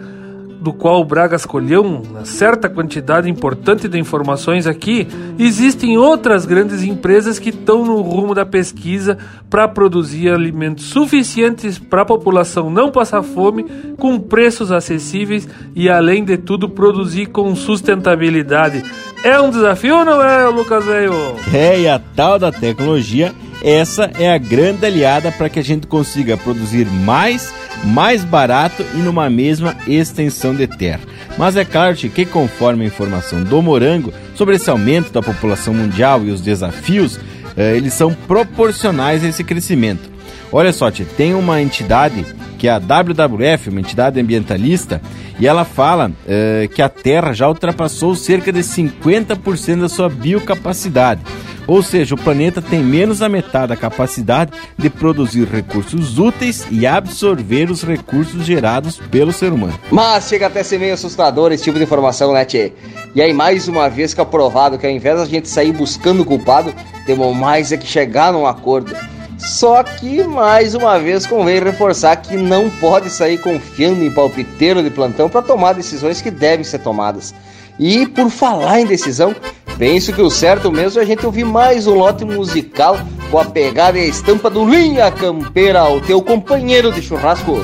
[0.60, 5.08] do qual o Braga escolheu uma certa quantidade importante de informações aqui,
[5.38, 9.16] existem outras grandes empresas que estão no rumo da pesquisa
[9.48, 13.64] para produzir alimentos suficientes para a população não passar fome,
[13.96, 18.84] com preços acessíveis e, além de tudo, produzir com sustentabilidade.
[19.24, 21.12] É um desafio ou não é, Lucas Veio?
[21.52, 25.86] É, e a tal da tecnologia essa é a grande aliada para que a gente
[25.86, 27.52] consiga produzir mais,
[27.84, 31.00] mais barato e numa mesma extensão de terra.
[31.36, 36.24] Mas é claro que, conforme a informação do Morango sobre esse aumento da população mundial
[36.24, 37.18] e os desafios,
[37.56, 40.10] eh, eles são proporcionais a esse crescimento.
[40.52, 42.24] Olha só, tia, tem uma entidade
[42.58, 45.00] que é a WWF, uma entidade ambientalista,
[45.38, 51.22] e ela fala uh, que a Terra já ultrapassou cerca de 50% da sua biocapacidade.
[51.70, 56.84] Ou seja, o planeta tem menos da metade da capacidade de produzir recursos úteis e
[56.84, 59.78] absorver os recursos gerados pelo ser humano.
[59.88, 62.72] Mas chega até a ser meio assustador esse tipo de informação, né, Tchê?
[63.14, 66.22] E aí, mais uma vez que é provado que ao invés da gente sair buscando
[66.22, 66.74] o culpado,
[67.06, 68.92] temos mais é que chegar num acordo.
[69.38, 74.90] Só que, mais uma vez, convém reforçar que não pode sair confiando em palpiteiro de
[74.90, 77.32] plantão para tomar decisões que devem ser tomadas.
[77.80, 79.34] E por falar em decisão,
[79.80, 82.98] penso que o certo mesmo é a gente ouvir mais um lote musical
[83.30, 87.60] com a pegada e a estampa do Linha Campeira, o teu companheiro de churrasco.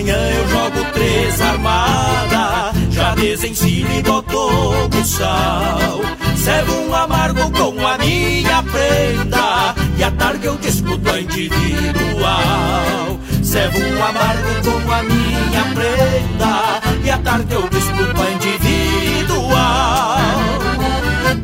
[0.00, 6.00] Manhã eu jogo três armada, já desencilho e botou no sal.
[6.36, 13.18] Servo um amargo com a minha prenda, e à tarde eu discuto a individual.
[13.42, 18.79] Servo um amargo com a minha prenda, e à tarde eu discuto a individual.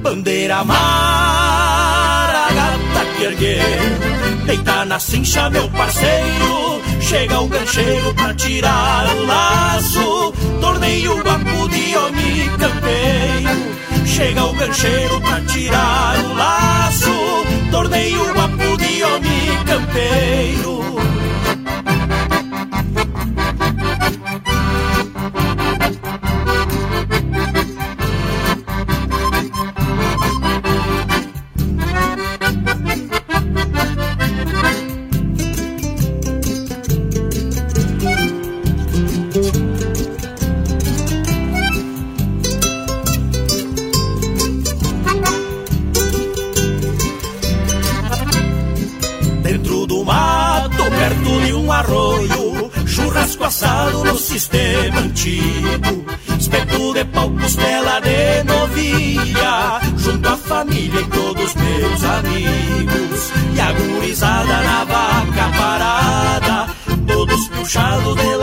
[0.06, 9.04] Bandeira amara, gata que ergueu, deita na cincha meu parceiro Chega o gancheiro pra tirar
[9.16, 10.32] o laço.
[10.60, 17.44] Torneio guapo de homem campeiro Chega o gancheiro pra tirar o laço.
[17.72, 20.76] Torneio guapo de homem campeiro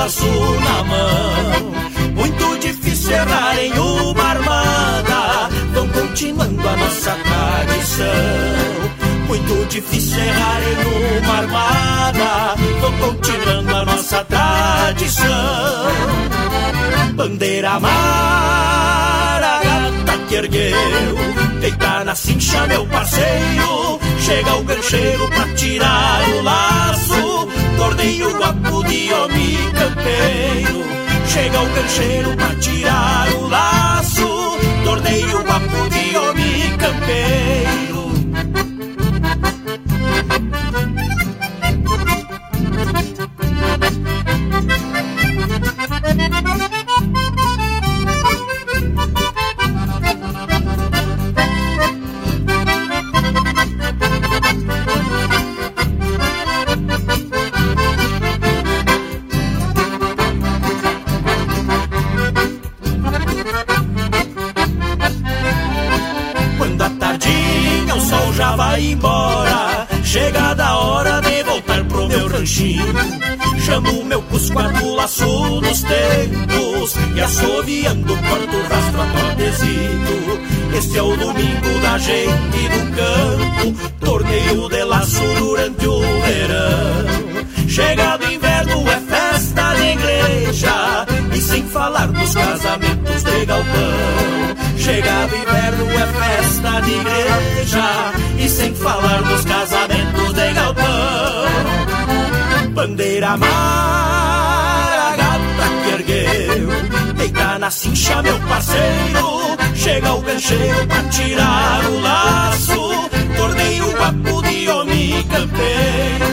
[0.04, 0.26] laço
[0.60, 1.72] na mão.
[2.14, 8.08] Muito difícil errar em uma armada, vão continuando a nossa tradição.
[9.28, 12.56] Muito difícil errar em uma armada.
[12.82, 15.28] Vão continuando a nossa tradição.
[17.14, 21.16] Bandeira amara, gata que ergueu.
[21.62, 24.00] Deita na cincha, meu parceiro.
[24.20, 27.32] Chega o gancheiro pra tirar o laço
[27.78, 30.84] Torneio guapo de homem campeiro.
[31.28, 34.58] Chega o gancheiro pra tirar o laço.
[34.84, 37.93] Torneio guapo de homem campeiro
[103.38, 109.57] bandeira amara, gata que ergueu, deita na cincha, meu parceiro.
[109.76, 113.10] Chega o gancheiro pra tirar o laço.
[113.35, 116.26] Torneio guapo de homem campeiro.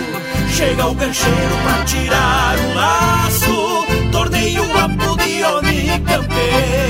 [0.55, 3.87] Chega o gancheiro pra tirar o laço.
[4.13, 6.90] Torneio guapo de homem campeiro.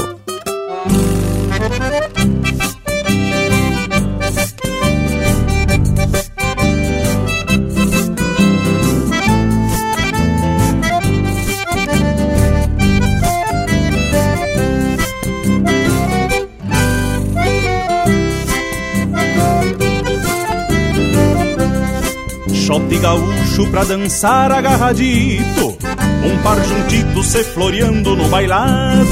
[23.71, 25.77] Pra dançar agarradito.
[26.23, 29.05] Um par juntito se floreando no bailado.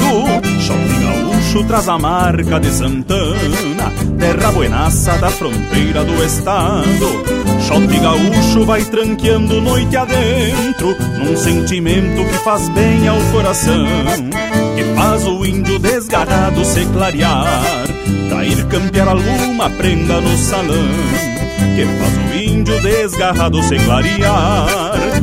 [0.60, 7.24] Shot gaúcho traz a marca de Santana Terra buenaça da fronteira do estado.
[7.66, 13.86] Shot gaúcho vai tranqueando noite adentro Num sentimento que faz bem ao coração
[14.76, 17.86] Que faz o índio desgarrado se clarear.
[18.30, 20.88] Cair campear alguma prenda no salão
[21.76, 24.66] que faz o índio desgarrado se clarear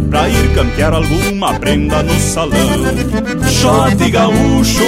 [0.09, 2.57] Pra ir campear alguma prenda no salão.
[3.49, 4.83] Shot gaúcho,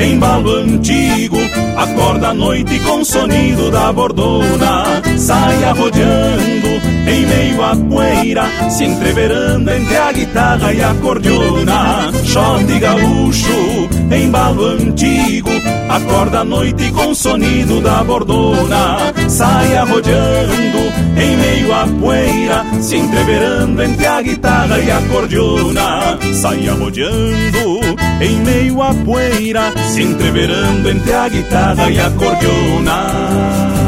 [0.00, 1.36] embalo antigo
[1.76, 5.02] Acorda à noite com sonido da bordona.
[5.18, 6.68] Sai arrodeando
[7.06, 12.10] em meio à poeira Se entreverando entre a guitarra e a cordiona.
[12.24, 15.50] Shot gaúcho, embalo antigo
[15.88, 18.98] Acorda à noite com sonido da bordona
[19.28, 20.78] Sai arrodeando
[21.16, 27.80] em meio à poeira Se entreverando entre a guitarra e a cordiona Sai arrodeando
[28.20, 33.83] em meio à poeira Se entreverando entre a guitarra e a cordiona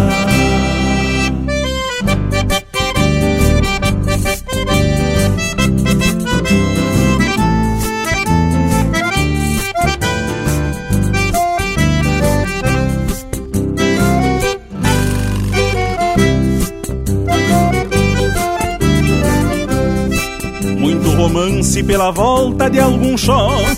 [21.76, 23.76] romance pela volta de algum shot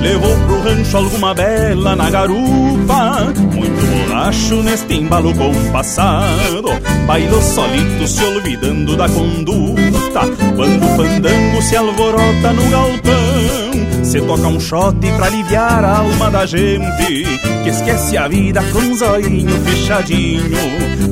[0.00, 3.32] Levou pro rancho alguma bela na garupa.
[3.54, 6.68] Muito bolacho neste embalo compassado
[7.06, 10.20] Bailou solito se olvidando da conduta.
[10.56, 16.30] Quando o fandango se alvorota no galpão Se toca um shot pra aliviar a alma
[16.30, 17.24] da gente
[17.62, 20.56] Que esquece a vida com um zoinho fechadinho.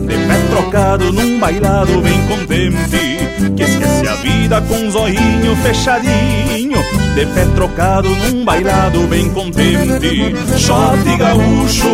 [0.07, 6.79] De trocado num bailado bem contente Que esquece a vida com zoinho fechadinho.
[7.15, 11.89] De pé trocado num bailado bem contente Shot gaúcho,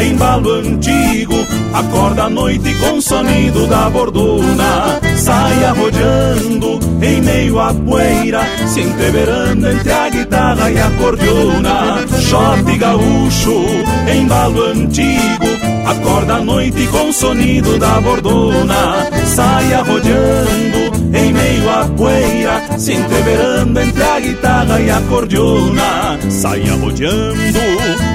[0.00, 1.34] embalo antigo
[1.72, 9.68] Acorda à noite com sonido da bordona Sai arrodeando em meio à poeira Se entreverando
[9.68, 12.06] entre a guitarra e a cordiona.
[12.20, 13.64] Shot gaúcho,
[14.08, 15.55] embalo antigo
[15.86, 19.08] Acorda à noite com sonido da bordona.
[19.24, 26.68] Sai arrodeando em meio à poeira Se entreverando entre a guitarra e a cordiona Sai
[26.68, 27.58] arrodeando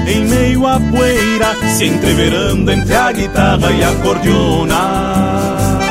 [0.06, 5.81] em meio à poeira Se entreverando entre a guitarra e a cordiona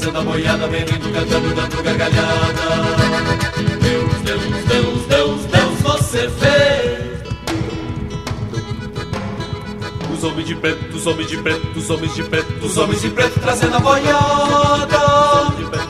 [0.00, 2.54] trazendo a boiada, vem rindo, cantando, dando gargalhada.
[3.82, 7.10] Deus, Deus, Deus, Deus, Deus, você fez.
[10.10, 13.10] Os homens de preto, os homens de preto, os homens de preto, os homens de
[13.10, 14.98] preto trazendo a boiada.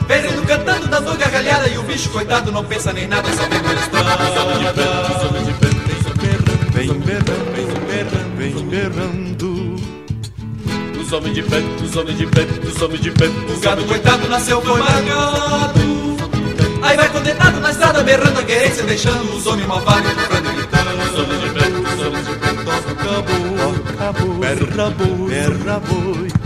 [0.07, 3.61] Vem rindo, cantando, dando gargalhada e o bicho coitado não pensa nem nada, só vem.
[3.61, 5.81] Os homens de preto, os homens de preto,
[6.73, 9.50] vem berrando, vem berrando, vem berrando.
[11.11, 14.29] Os homens de preto, os homens de preto, os homens de preto, o gado coitado
[14.29, 15.81] nasceu foi marcado.
[16.81, 20.89] Aí vai condenado na estrada berrando a querência, deixando os homens malvados tocando e gritando.
[21.11, 25.79] Os homens de preto, os homens de preto, toca boi, toca boi, berra boi, berra
[25.81, 26.40] boi.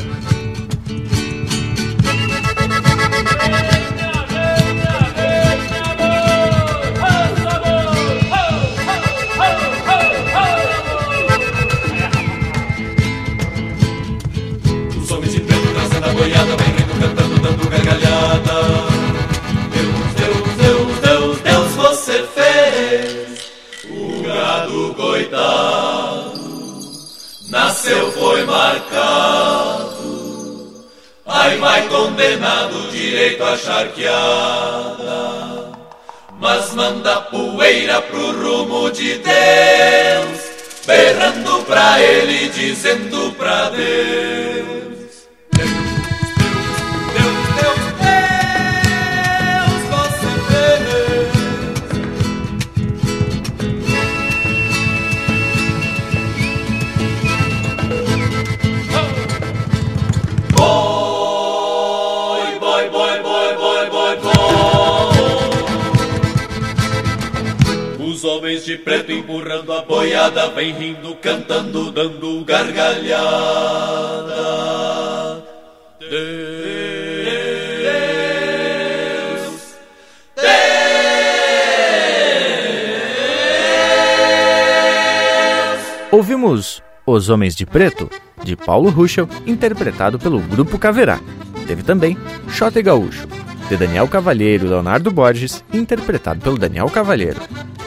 [87.25, 88.07] Os Homens de Preto,
[88.43, 91.19] de Paulo Ruschel, interpretado pelo Grupo Caverá.
[91.65, 92.15] Teve também
[92.47, 93.27] Xote Gaúcho,
[93.67, 97.41] de Daniel Cavalheiro e Leonardo Borges, interpretado pelo Daniel Cavalheiro.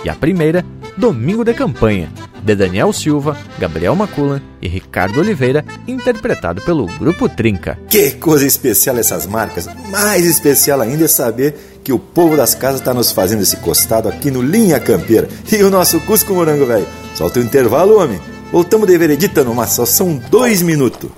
[0.04, 0.66] E a primeira,
[0.96, 2.10] Domingo de Campanha,
[2.42, 7.78] de Daniel Silva, Gabriel Maculan e Ricardo Oliveira, interpretado pelo Grupo Trinca.
[7.88, 9.68] Que coisa especial essas marcas.
[9.88, 11.54] Mais especial ainda é saber
[11.84, 15.28] que o povo das casas está nos fazendo esse costado aqui no Linha Campeira.
[15.52, 16.88] E o nosso Cusco Morango, velho.
[17.14, 18.20] Solta o intervalo, homem.
[18.50, 21.10] Voltamos de veredita numa só, são dois minutos.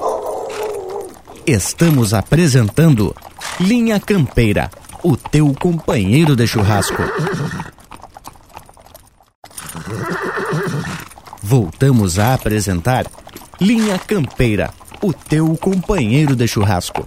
[1.47, 3.15] Estamos apresentando
[3.61, 4.69] Linha Campeira,
[5.03, 7.03] o teu companheiro de churrasco.
[11.41, 13.07] Voltamos a apresentar
[13.61, 14.71] Linha Campeira,
[15.01, 17.07] o teu companheiro de churrasco.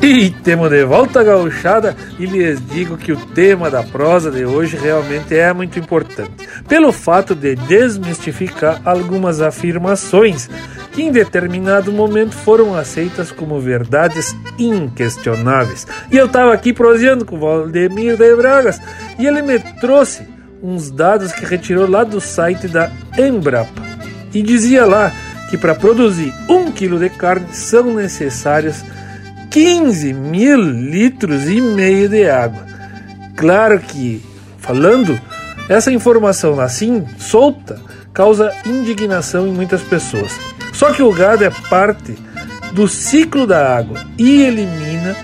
[0.02, 4.46] E temos de volta a gauchada e lhes digo que o tema da prosa de
[4.46, 10.48] hoje realmente é muito importante, pelo fato de desmistificar algumas afirmações
[10.92, 15.86] que em determinado momento foram aceitas como verdades inquestionáveis.
[16.10, 18.80] E eu estava aqui proseando com o Valdemir de Bragas
[19.18, 20.26] e ele me trouxe
[20.62, 23.82] uns dados que retirou lá do site da Embrapa
[24.32, 25.12] e dizia lá
[25.50, 28.82] que para produzir um quilo de carne são necessários
[29.50, 32.64] 15 mil litros e meio de água.
[33.36, 34.22] Claro que,
[34.58, 35.20] falando,
[35.68, 37.80] essa informação assim, solta,
[38.12, 40.38] causa indignação em muitas pessoas.
[40.72, 42.16] Só que o gado é parte
[42.72, 45.16] do ciclo da água e elimina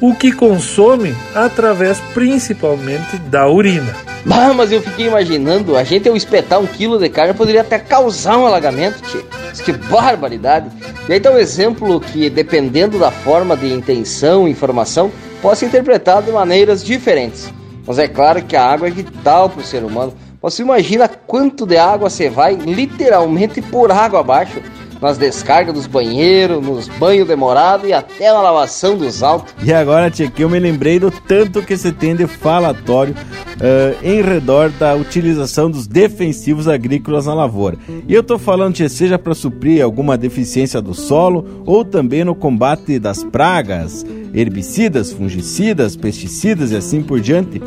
[0.00, 3.94] o que consome através principalmente da urina.
[4.24, 7.78] Bah, mas eu fiquei imaginando, a gente ao espetar um quilo de carne poderia até
[7.78, 9.22] causar um alagamento, tchê.
[9.62, 10.70] Que barbaridade!
[11.06, 15.66] E aí tá um exemplo que, dependendo da forma de intenção e informação, pode ser
[15.66, 17.52] interpretado de maneiras diferentes.
[17.86, 20.14] Mas é claro que a água é vital para o ser humano.
[20.40, 24.60] Você imagina quanto de água você vai literalmente por água abaixo
[25.04, 29.54] nas descargas dos banheiros, nos banhos demorados e até na lavação dos altos.
[29.62, 34.02] E agora, tia, que eu me lembrei do tanto que se tem de falatório uh,
[34.02, 37.76] em redor da utilização dos defensivos agrícolas na lavoura.
[38.08, 42.34] E eu tô falando, tia, seja para suprir alguma deficiência do solo ou também no
[42.34, 47.60] combate das pragas, herbicidas, fungicidas, pesticidas e assim por diante.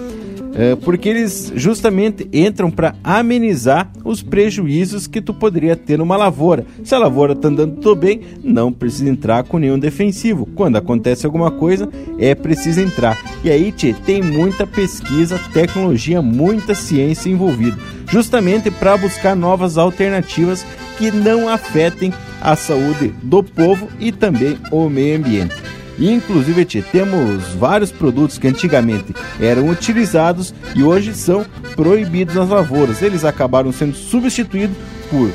[0.58, 6.66] É, porque eles justamente entram para amenizar os prejuízos que tu poderia ter numa lavoura.
[6.84, 10.48] Se a lavoura está andando tudo bem, não precisa entrar com nenhum defensivo.
[10.56, 13.22] Quando acontece alguma coisa, é preciso entrar.
[13.44, 17.78] E aí, tchê, tem muita pesquisa, tecnologia, muita ciência envolvida,
[18.10, 20.66] justamente para buscar novas alternativas
[20.98, 22.12] que não afetem
[22.42, 25.56] a saúde do povo e também o meio ambiente.
[25.99, 31.45] Inclusive, tia, temos vários produtos que antigamente eram utilizados e hoje são
[31.76, 33.02] proibidos nas lavouras.
[33.02, 34.78] Eles acabaram sendo substituídos
[35.10, 35.32] por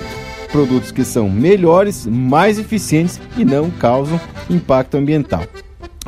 [0.51, 5.44] produtos que são melhores, mais eficientes e não causam impacto ambiental.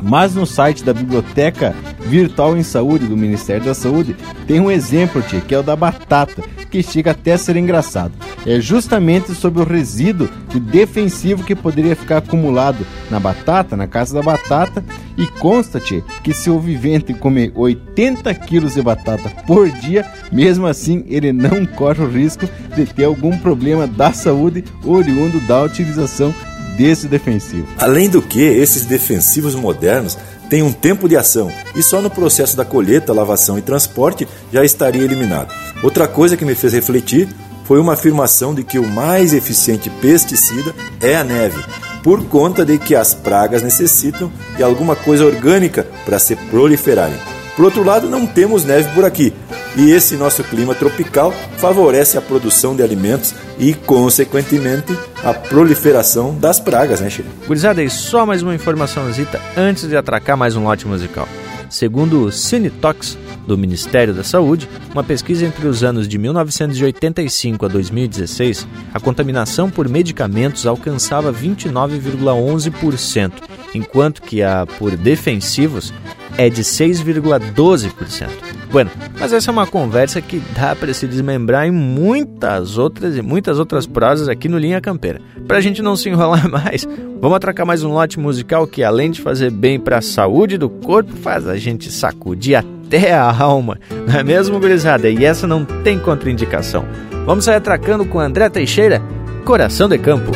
[0.01, 4.15] Mas no site da Biblioteca Virtual em Saúde do Ministério da Saúde
[4.45, 8.13] tem um exemplo, tia, que é o da batata, que chega até a ser engraçado.
[8.45, 14.13] É justamente sobre o resíduo de defensivo que poderia ficar acumulado na batata, na casa
[14.13, 14.83] da batata,
[15.17, 21.03] e consta-te que se o vivente comer 80 quilos de batata por dia, mesmo assim
[21.07, 26.35] ele não corre o risco de ter algum problema da saúde oriundo da utilização
[26.77, 27.67] desse defensivo.
[27.77, 30.17] Além do que, esses defensivos modernos
[30.49, 34.63] têm um tempo de ação e só no processo da colheita, lavação e transporte já
[34.63, 35.53] estaria eliminado.
[35.81, 37.27] Outra coisa que me fez refletir
[37.65, 41.63] foi uma afirmação de que o mais eficiente pesticida é a neve,
[42.03, 47.17] por conta de que as pragas necessitam de alguma coisa orgânica para se proliferarem.
[47.55, 49.33] Por outro lado, não temos neve por aqui,
[49.77, 56.59] e esse nosso clima tropical favorece a produção de alimentos e, consequentemente, a proliferação das
[56.59, 57.29] pragas, né, Chico?
[57.47, 61.27] Gurizada, e só mais uma informaçãozita antes de atracar mais um lote musical.
[61.69, 67.67] Segundo o Cinetox, do Ministério da Saúde, uma pesquisa entre os anos de 1985 a
[67.67, 73.33] 2016, a contaminação por medicamentos alcançava 29,11%,
[73.73, 75.93] enquanto que a por defensivos
[76.37, 78.29] é de 6,12%.
[78.71, 83.21] Bueno, mas essa é uma conversa que dá para se desmembrar em muitas outras e
[83.21, 85.21] muitas outras prosas aqui no Linha Campeira.
[85.47, 86.85] Para a gente não se enrolar mais,
[87.21, 90.69] vamos atracar mais um lote musical que além de fazer bem para a saúde do
[90.69, 95.09] corpo, faz a gente sacudir até a alma, não é mesmo, gurizada?
[95.09, 96.85] E essa não tem contraindicação.
[97.25, 99.01] Vamos sair atracando com André Teixeira,
[99.43, 100.31] Coração de Campo.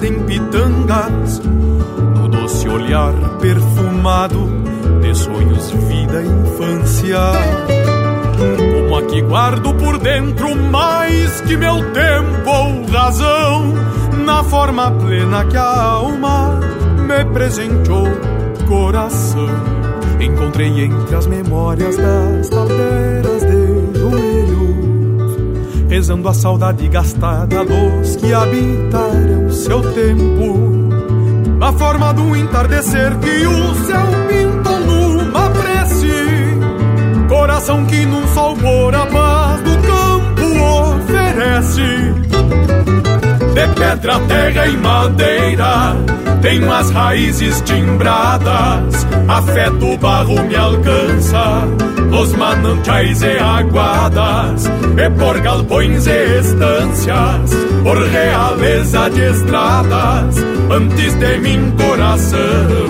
[0.00, 4.48] Em pitangas, no doce olhar perfumado
[5.00, 7.18] de sonhos, vida e infância.
[8.36, 13.74] Como aqui guardo por dentro mais que meu tempo ou razão,
[14.24, 16.60] na forma plena que a alma
[17.06, 18.08] me presenteou,
[18.66, 19.48] coração.
[20.20, 23.42] Encontrei entre as memórias das joelhos,
[26.02, 30.88] rezando a saudade gastada dos que habitaram seu tempo.
[31.60, 38.92] Na forma do entardecer que o céu pintou numa prece, coração que num sol por
[38.92, 42.21] a paz do campo oferece.
[43.54, 45.94] De pedra, terra e madeira,
[46.40, 51.66] tenho as raízes timbradas, afeto barro me alcança,
[52.10, 54.64] nos manantiais e aguadas,
[54.96, 60.36] e por galpões e estâncias, por realeza de estradas,
[60.70, 62.88] antes de mim coração,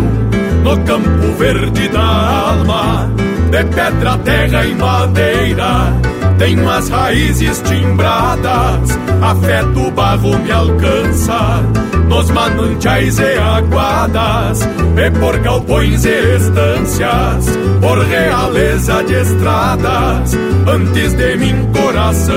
[0.62, 3.10] no campo verde da alma,
[3.50, 6.01] de pedra, terra e madeira,
[6.42, 11.62] tenho as raízes timbradas, afeto barro me alcança,
[12.08, 17.46] nos manantiais e aguadas, e por galpões e estâncias,
[17.80, 20.34] por realeza de estradas,
[20.66, 22.34] antes de mim coração,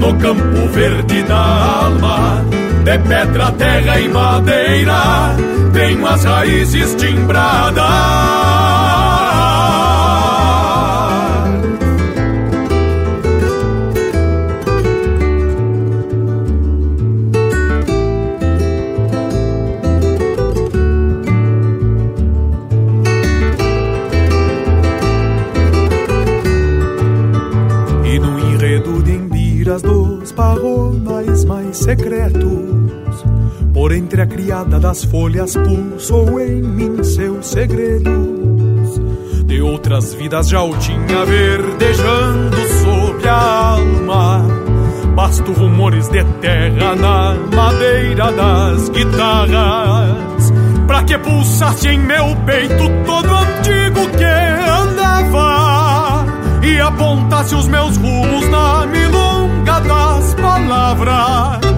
[0.00, 2.44] no campo verde da alma,
[2.82, 5.36] de pedra, terra e madeira,
[5.72, 8.39] tenho as raízes timbradas.
[31.90, 33.24] Secretos,
[33.74, 39.00] por entre a criada das folhas pulsou em mim seus segredos.
[39.44, 44.46] De outras vidas já o tinha verdejando sobre a alma.
[45.16, 50.52] Basto rumores de terra na madeira das guitarras.
[50.86, 56.24] Pra que pulsasse em meu peito todo antigo que andava
[56.62, 59.29] E apontasse os meus rumos na milonga
[59.86, 61.70] das palavras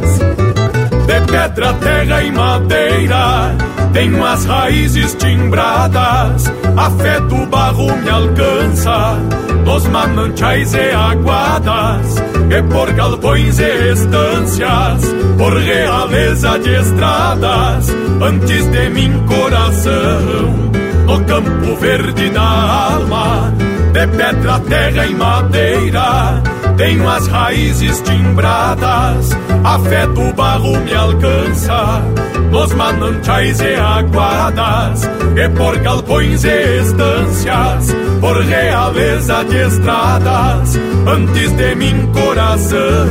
[1.06, 3.54] De pedra, terra e madeira.
[3.92, 9.18] Tenho as raízes timbradas, a fé do barro me alcança,
[9.66, 12.16] dos mananciais e aguadas,
[12.48, 17.90] e por galpões e estâncias, por realeza de estradas,
[18.22, 20.70] antes de mim coração,
[21.06, 23.52] no campo verde da alma,
[23.92, 26.42] de pedra, terra e madeira,
[26.82, 29.30] tenho as raízes timbradas,
[29.62, 32.02] a fé do barro me alcança,
[32.50, 40.76] nos mananciais e aguadas, e por galpões e estâncias, por realeza de estradas,
[41.06, 43.06] antes de mim coração,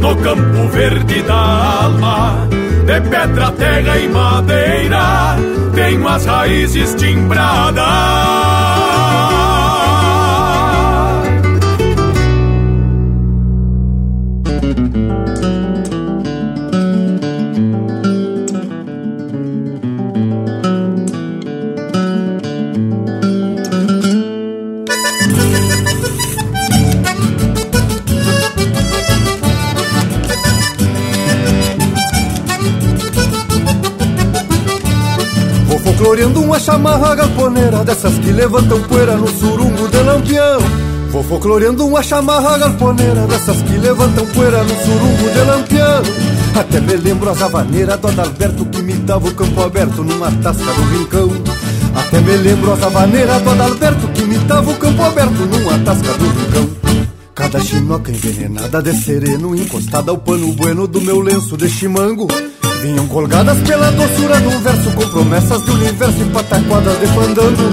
[0.00, 2.48] no campo verde da alma,
[2.86, 5.36] de pedra, terra e madeira,
[5.74, 8.77] tenho as raízes timbradas.
[36.08, 40.58] Floreando uma chamarra galponeira Dessas que levantam poeira no surungo de lampião.
[41.10, 46.02] Vou folcloreando uma chamarra galponeira Dessas que levantam poeira no surungo de lampião.
[46.58, 50.72] Até me lembro as havaneiras do Adalberto Que me dava o campo aberto numa tasca
[50.72, 51.30] no rincão.
[51.94, 56.16] Até me lembro as havaneiras do Adalberto Que me dava o campo aberto numa tasca
[56.16, 56.70] no rincão.
[57.34, 62.26] Cada chinoca envenenada de sereno Encostada ao pano bueno do meu lenço de chimango
[62.80, 67.70] Vinham colgadas pela doçura do verso Com promessas de universo e pataquadas de fandango.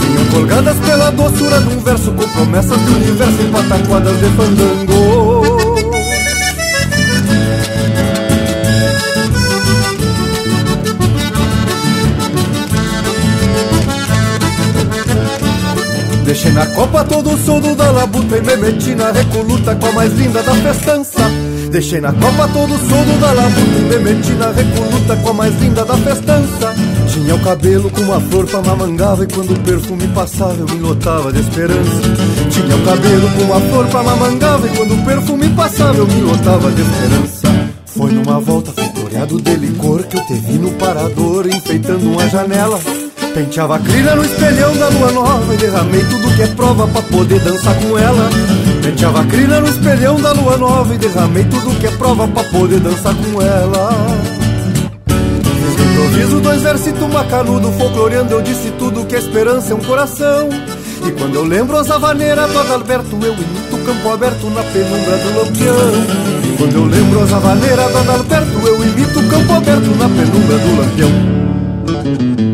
[0.00, 5.74] Vinham colgadas pela doçura um verso Com promessas de universo e pataquadas de fandango.
[16.24, 19.92] Deixei na copa todo o soldo da labuta E me meti na recoluta com a
[19.92, 21.43] mais linda da festança
[21.74, 25.32] Deixei na copa todo o soldo da labuta E me meti na recoluta com a
[25.32, 26.72] mais linda da festança.
[27.08, 30.78] Tinha o cabelo com uma flor pra mamangava E quando o perfume passava eu me
[30.78, 32.00] lotava de esperança.
[32.48, 36.20] Tinha o cabelo com uma flor pra mamangava E quando o perfume passava eu me
[36.20, 37.48] lotava de esperança.
[37.86, 42.78] Foi numa volta floreado de licor Que eu te vi no parador enfeitando uma janela.
[43.34, 47.02] Penteava a crina no espelhão da lua nova E derramei tudo que é prova pra
[47.02, 48.30] poder dançar com ela
[48.84, 52.44] Penteava a crina no espelhão da lua nova E derramei tudo que é prova pra
[52.44, 53.88] poder dançar com ela.
[55.06, 59.80] Fiz no improviso dois versitos macanudo Folcloreando eu disse tudo que a esperança é um
[59.80, 60.50] coração.
[61.06, 65.16] E quando eu lembro as havaneiras do Adalberto Eu imito o campo aberto na penumbra
[65.16, 65.76] do lampião.
[66.44, 70.58] E quando eu lembro as havaneiras do Adalberto Eu imito o campo aberto na penumbra
[70.58, 72.53] do lampião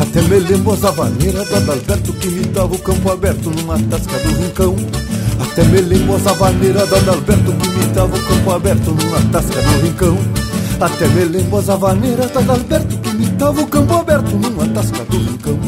[0.00, 4.18] Até me lembro as havaneiras do Adalberto que me dava o campo aberto numa tasca
[4.18, 4.76] do rincão.
[5.40, 9.60] Até me lembro as havaneiras do Adalberto que me dava o campo aberto numa tasca
[9.60, 10.18] do rincão.
[10.80, 15.04] Até me lembro as havaneiras do Adalberto que me dava o campo aberto numa tasca
[15.04, 15.58] do rincão.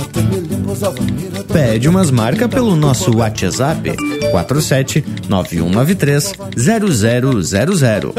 [0.00, 3.94] Até me lembro as havaneiras do Pede umas marcas pelo nosso WhatsApp
[4.30, 8.14] 47 9193 0000.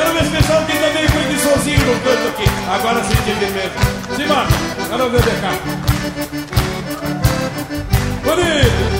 [0.00, 2.44] Quero ver esse pessoal que também de sozinho no canto aqui.
[2.70, 3.70] Agora sim, de mesmo.
[4.16, 4.48] Simbora,
[4.88, 5.52] quero ver de cá.
[8.24, 8.99] Bonito!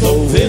[0.00, 0.47] Que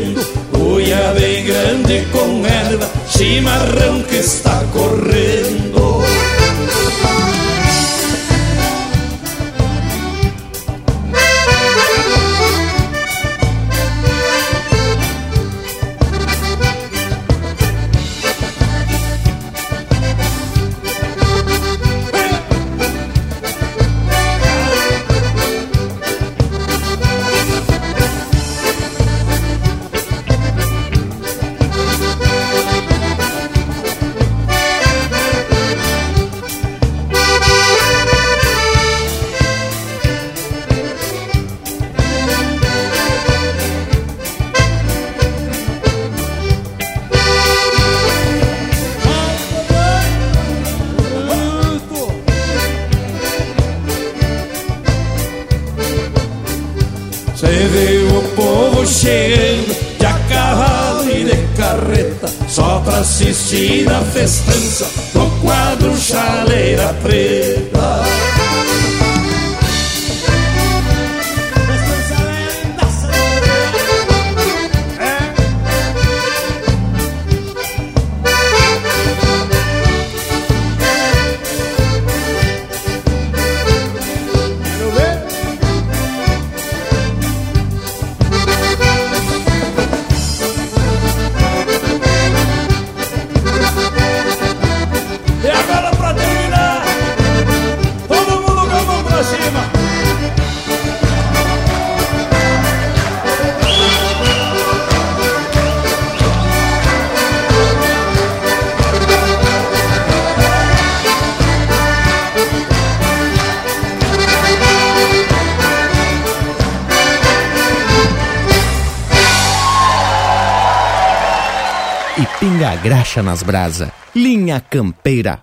[123.22, 123.92] nas brasa.
[124.16, 125.42] Linha Campeira,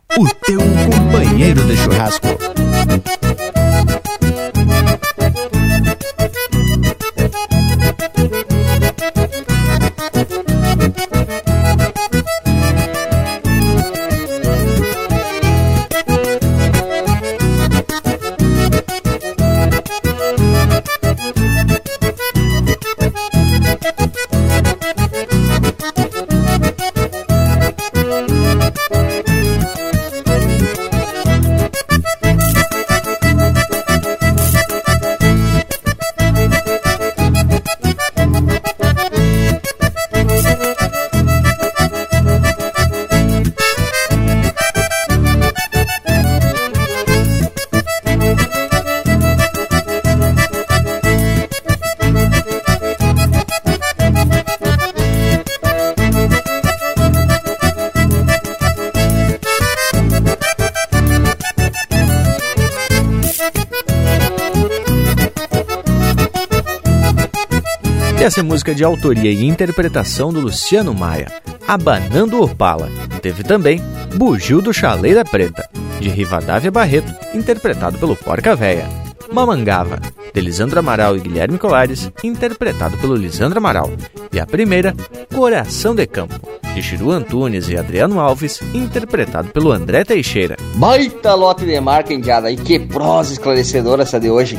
[68.26, 71.28] Essa é música de autoria e interpretação do Luciano Maia,
[71.64, 72.90] Abanando Opala.
[73.22, 73.80] Teve também
[74.16, 75.70] Bugio do Chaleira Preta,
[76.00, 78.88] de Rivadavia Barreto, interpretado pelo Porca Véia.
[79.32, 80.00] Mamangava,
[80.34, 83.92] de Lisandro Amaral e Guilherme Colares, interpretado pelo Lisandro Amaral.
[84.32, 84.92] E a primeira,
[85.32, 86.34] Coração de Campo,
[86.74, 90.56] de Chiru Antunes e Adriano Alves, interpretado pelo André Teixeira.
[90.74, 94.58] Baita lote de marca, indiada, e que prosa esclarecedora essa de hoje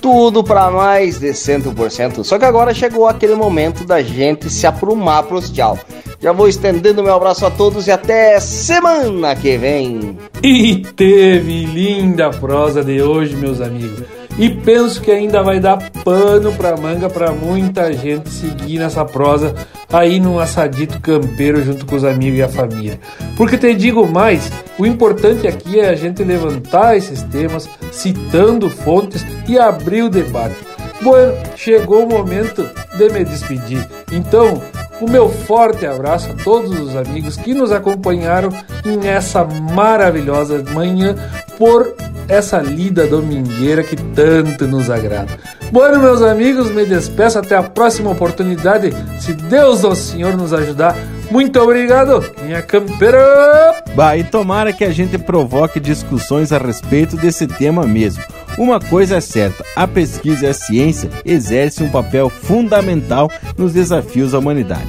[0.00, 2.24] tudo para mais de 100%.
[2.24, 5.78] Só que agora chegou aquele momento da gente se aprumar pros tchau.
[6.20, 10.18] Já vou estendendo meu abraço a todos e até semana que vem.
[10.42, 14.17] E teve linda prosa de hoje, meus amigos.
[14.38, 19.52] E penso que ainda vai dar pano pra manga pra muita gente seguir nessa prosa
[19.92, 23.00] aí num assadito campeiro junto com os amigos e a família.
[23.36, 24.48] Porque te digo mais,
[24.78, 30.54] o importante aqui é a gente levantar esses temas, citando fontes e abrir o debate.
[31.02, 33.84] Bueno, chegou o momento de me despedir.
[34.12, 34.62] Então,
[35.00, 38.50] o meu forte abraço a todos os amigos que nos acompanharam
[39.02, 41.14] nessa maravilhosa manhã
[41.56, 41.94] por
[42.28, 45.38] essa lida domingueira que tanto nos agrada.
[45.72, 50.96] Bueno, meus amigos, me despeço até a próxima oportunidade, se Deus o Senhor nos ajudar.
[51.30, 53.82] Muito obrigado, minha campeira!
[53.94, 58.22] Bah, e tomara que a gente provoque discussões a respeito desse tema mesmo.
[58.58, 64.32] Uma coisa é certa: a pesquisa e a ciência exercem um papel fundamental nos desafios
[64.32, 64.88] da humanidade.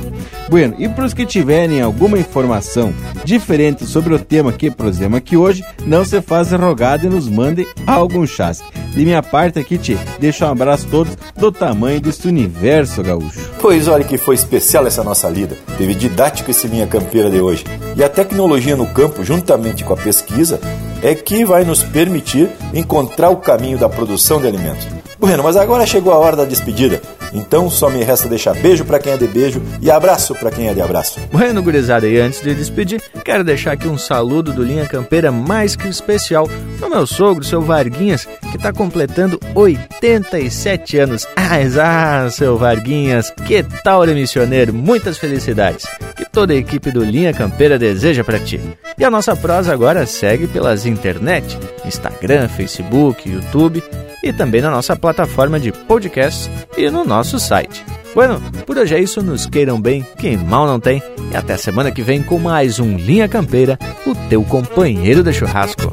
[0.49, 2.91] Bueno, e para os que tiverem alguma informação
[3.23, 7.67] diferente sobre o tema que prosemos aqui hoje, não se façam rogado e nos mandem
[7.85, 8.65] algum chasque.
[8.91, 13.39] De minha parte aqui, te deixo um abraço a todos do tamanho deste universo gaúcho.
[13.61, 15.55] Pois olha que foi especial essa nossa lida.
[15.77, 17.63] Teve didático esse linha campeira de hoje.
[17.95, 20.59] E a tecnologia no campo, juntamente com a pesquisa,
[21.01, 24.98] é que vai nos permitir encontrar o caminho da produção de alimentos.
[25.19, 27.01] Bueno, mas agora chegou a hora da despedida.
[27.33, 30.69] Então só me resta deixar beijo para quem é de beijo e abraço para quem
[30.69, 31.19] é de abraço.
[31.29, 35.75] Bueno, gurizada, e antes de despedir, quero deixar aqui um saludo do Linha Campeira mais
[35.75, 41.27] que especial pro meu sogro, seu Varguinhas, que tá completando 87 anos.
[41.35, 44.73] Ah, ah, seu Varguinhas, que tal, missioneiro?
[44.73, 45.85] Muitas felicidades.
[46.15, 48.59] Que toda a equipe do Linha Campeira deseja para ti.
[48.97, 53.83] E a nossa prosa agora segue pelas internet, Instagram, Facebook, YouTube
[54.23, 55.08] e também na nossa plataforma
[55.59, 57.83] de podcast e no nosso site.
[58.13, 61.91] Bueno, por hoje é isso, nos queiram bem, quem mal não tem, e até semana
[61.91, 65.91] que vem com mais um Linha Campeira, o teu companheiro de churrasco.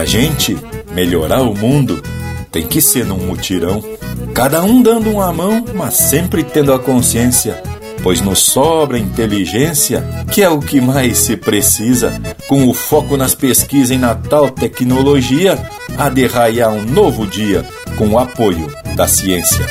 [0.00, 0.56] Pra gente
[0.94, 2.02] melhorar o mundo,
[2.50, 3.84] tem que ser num mutirão.
[4.32, 7.62] Cada um dando uma mão, mas sempre tendo a consciência,
[8.02, 10.02] pois nos sobra inteligência,
[10.32, 12.18] que é o que mais se precisa.
[12.48, 15.58] Com o foco nas pesquisas e na tal tecnologia,
[15.98, 17.62] a derraiar um novo dia
[17.98, 19.66] com o apoio da ciência.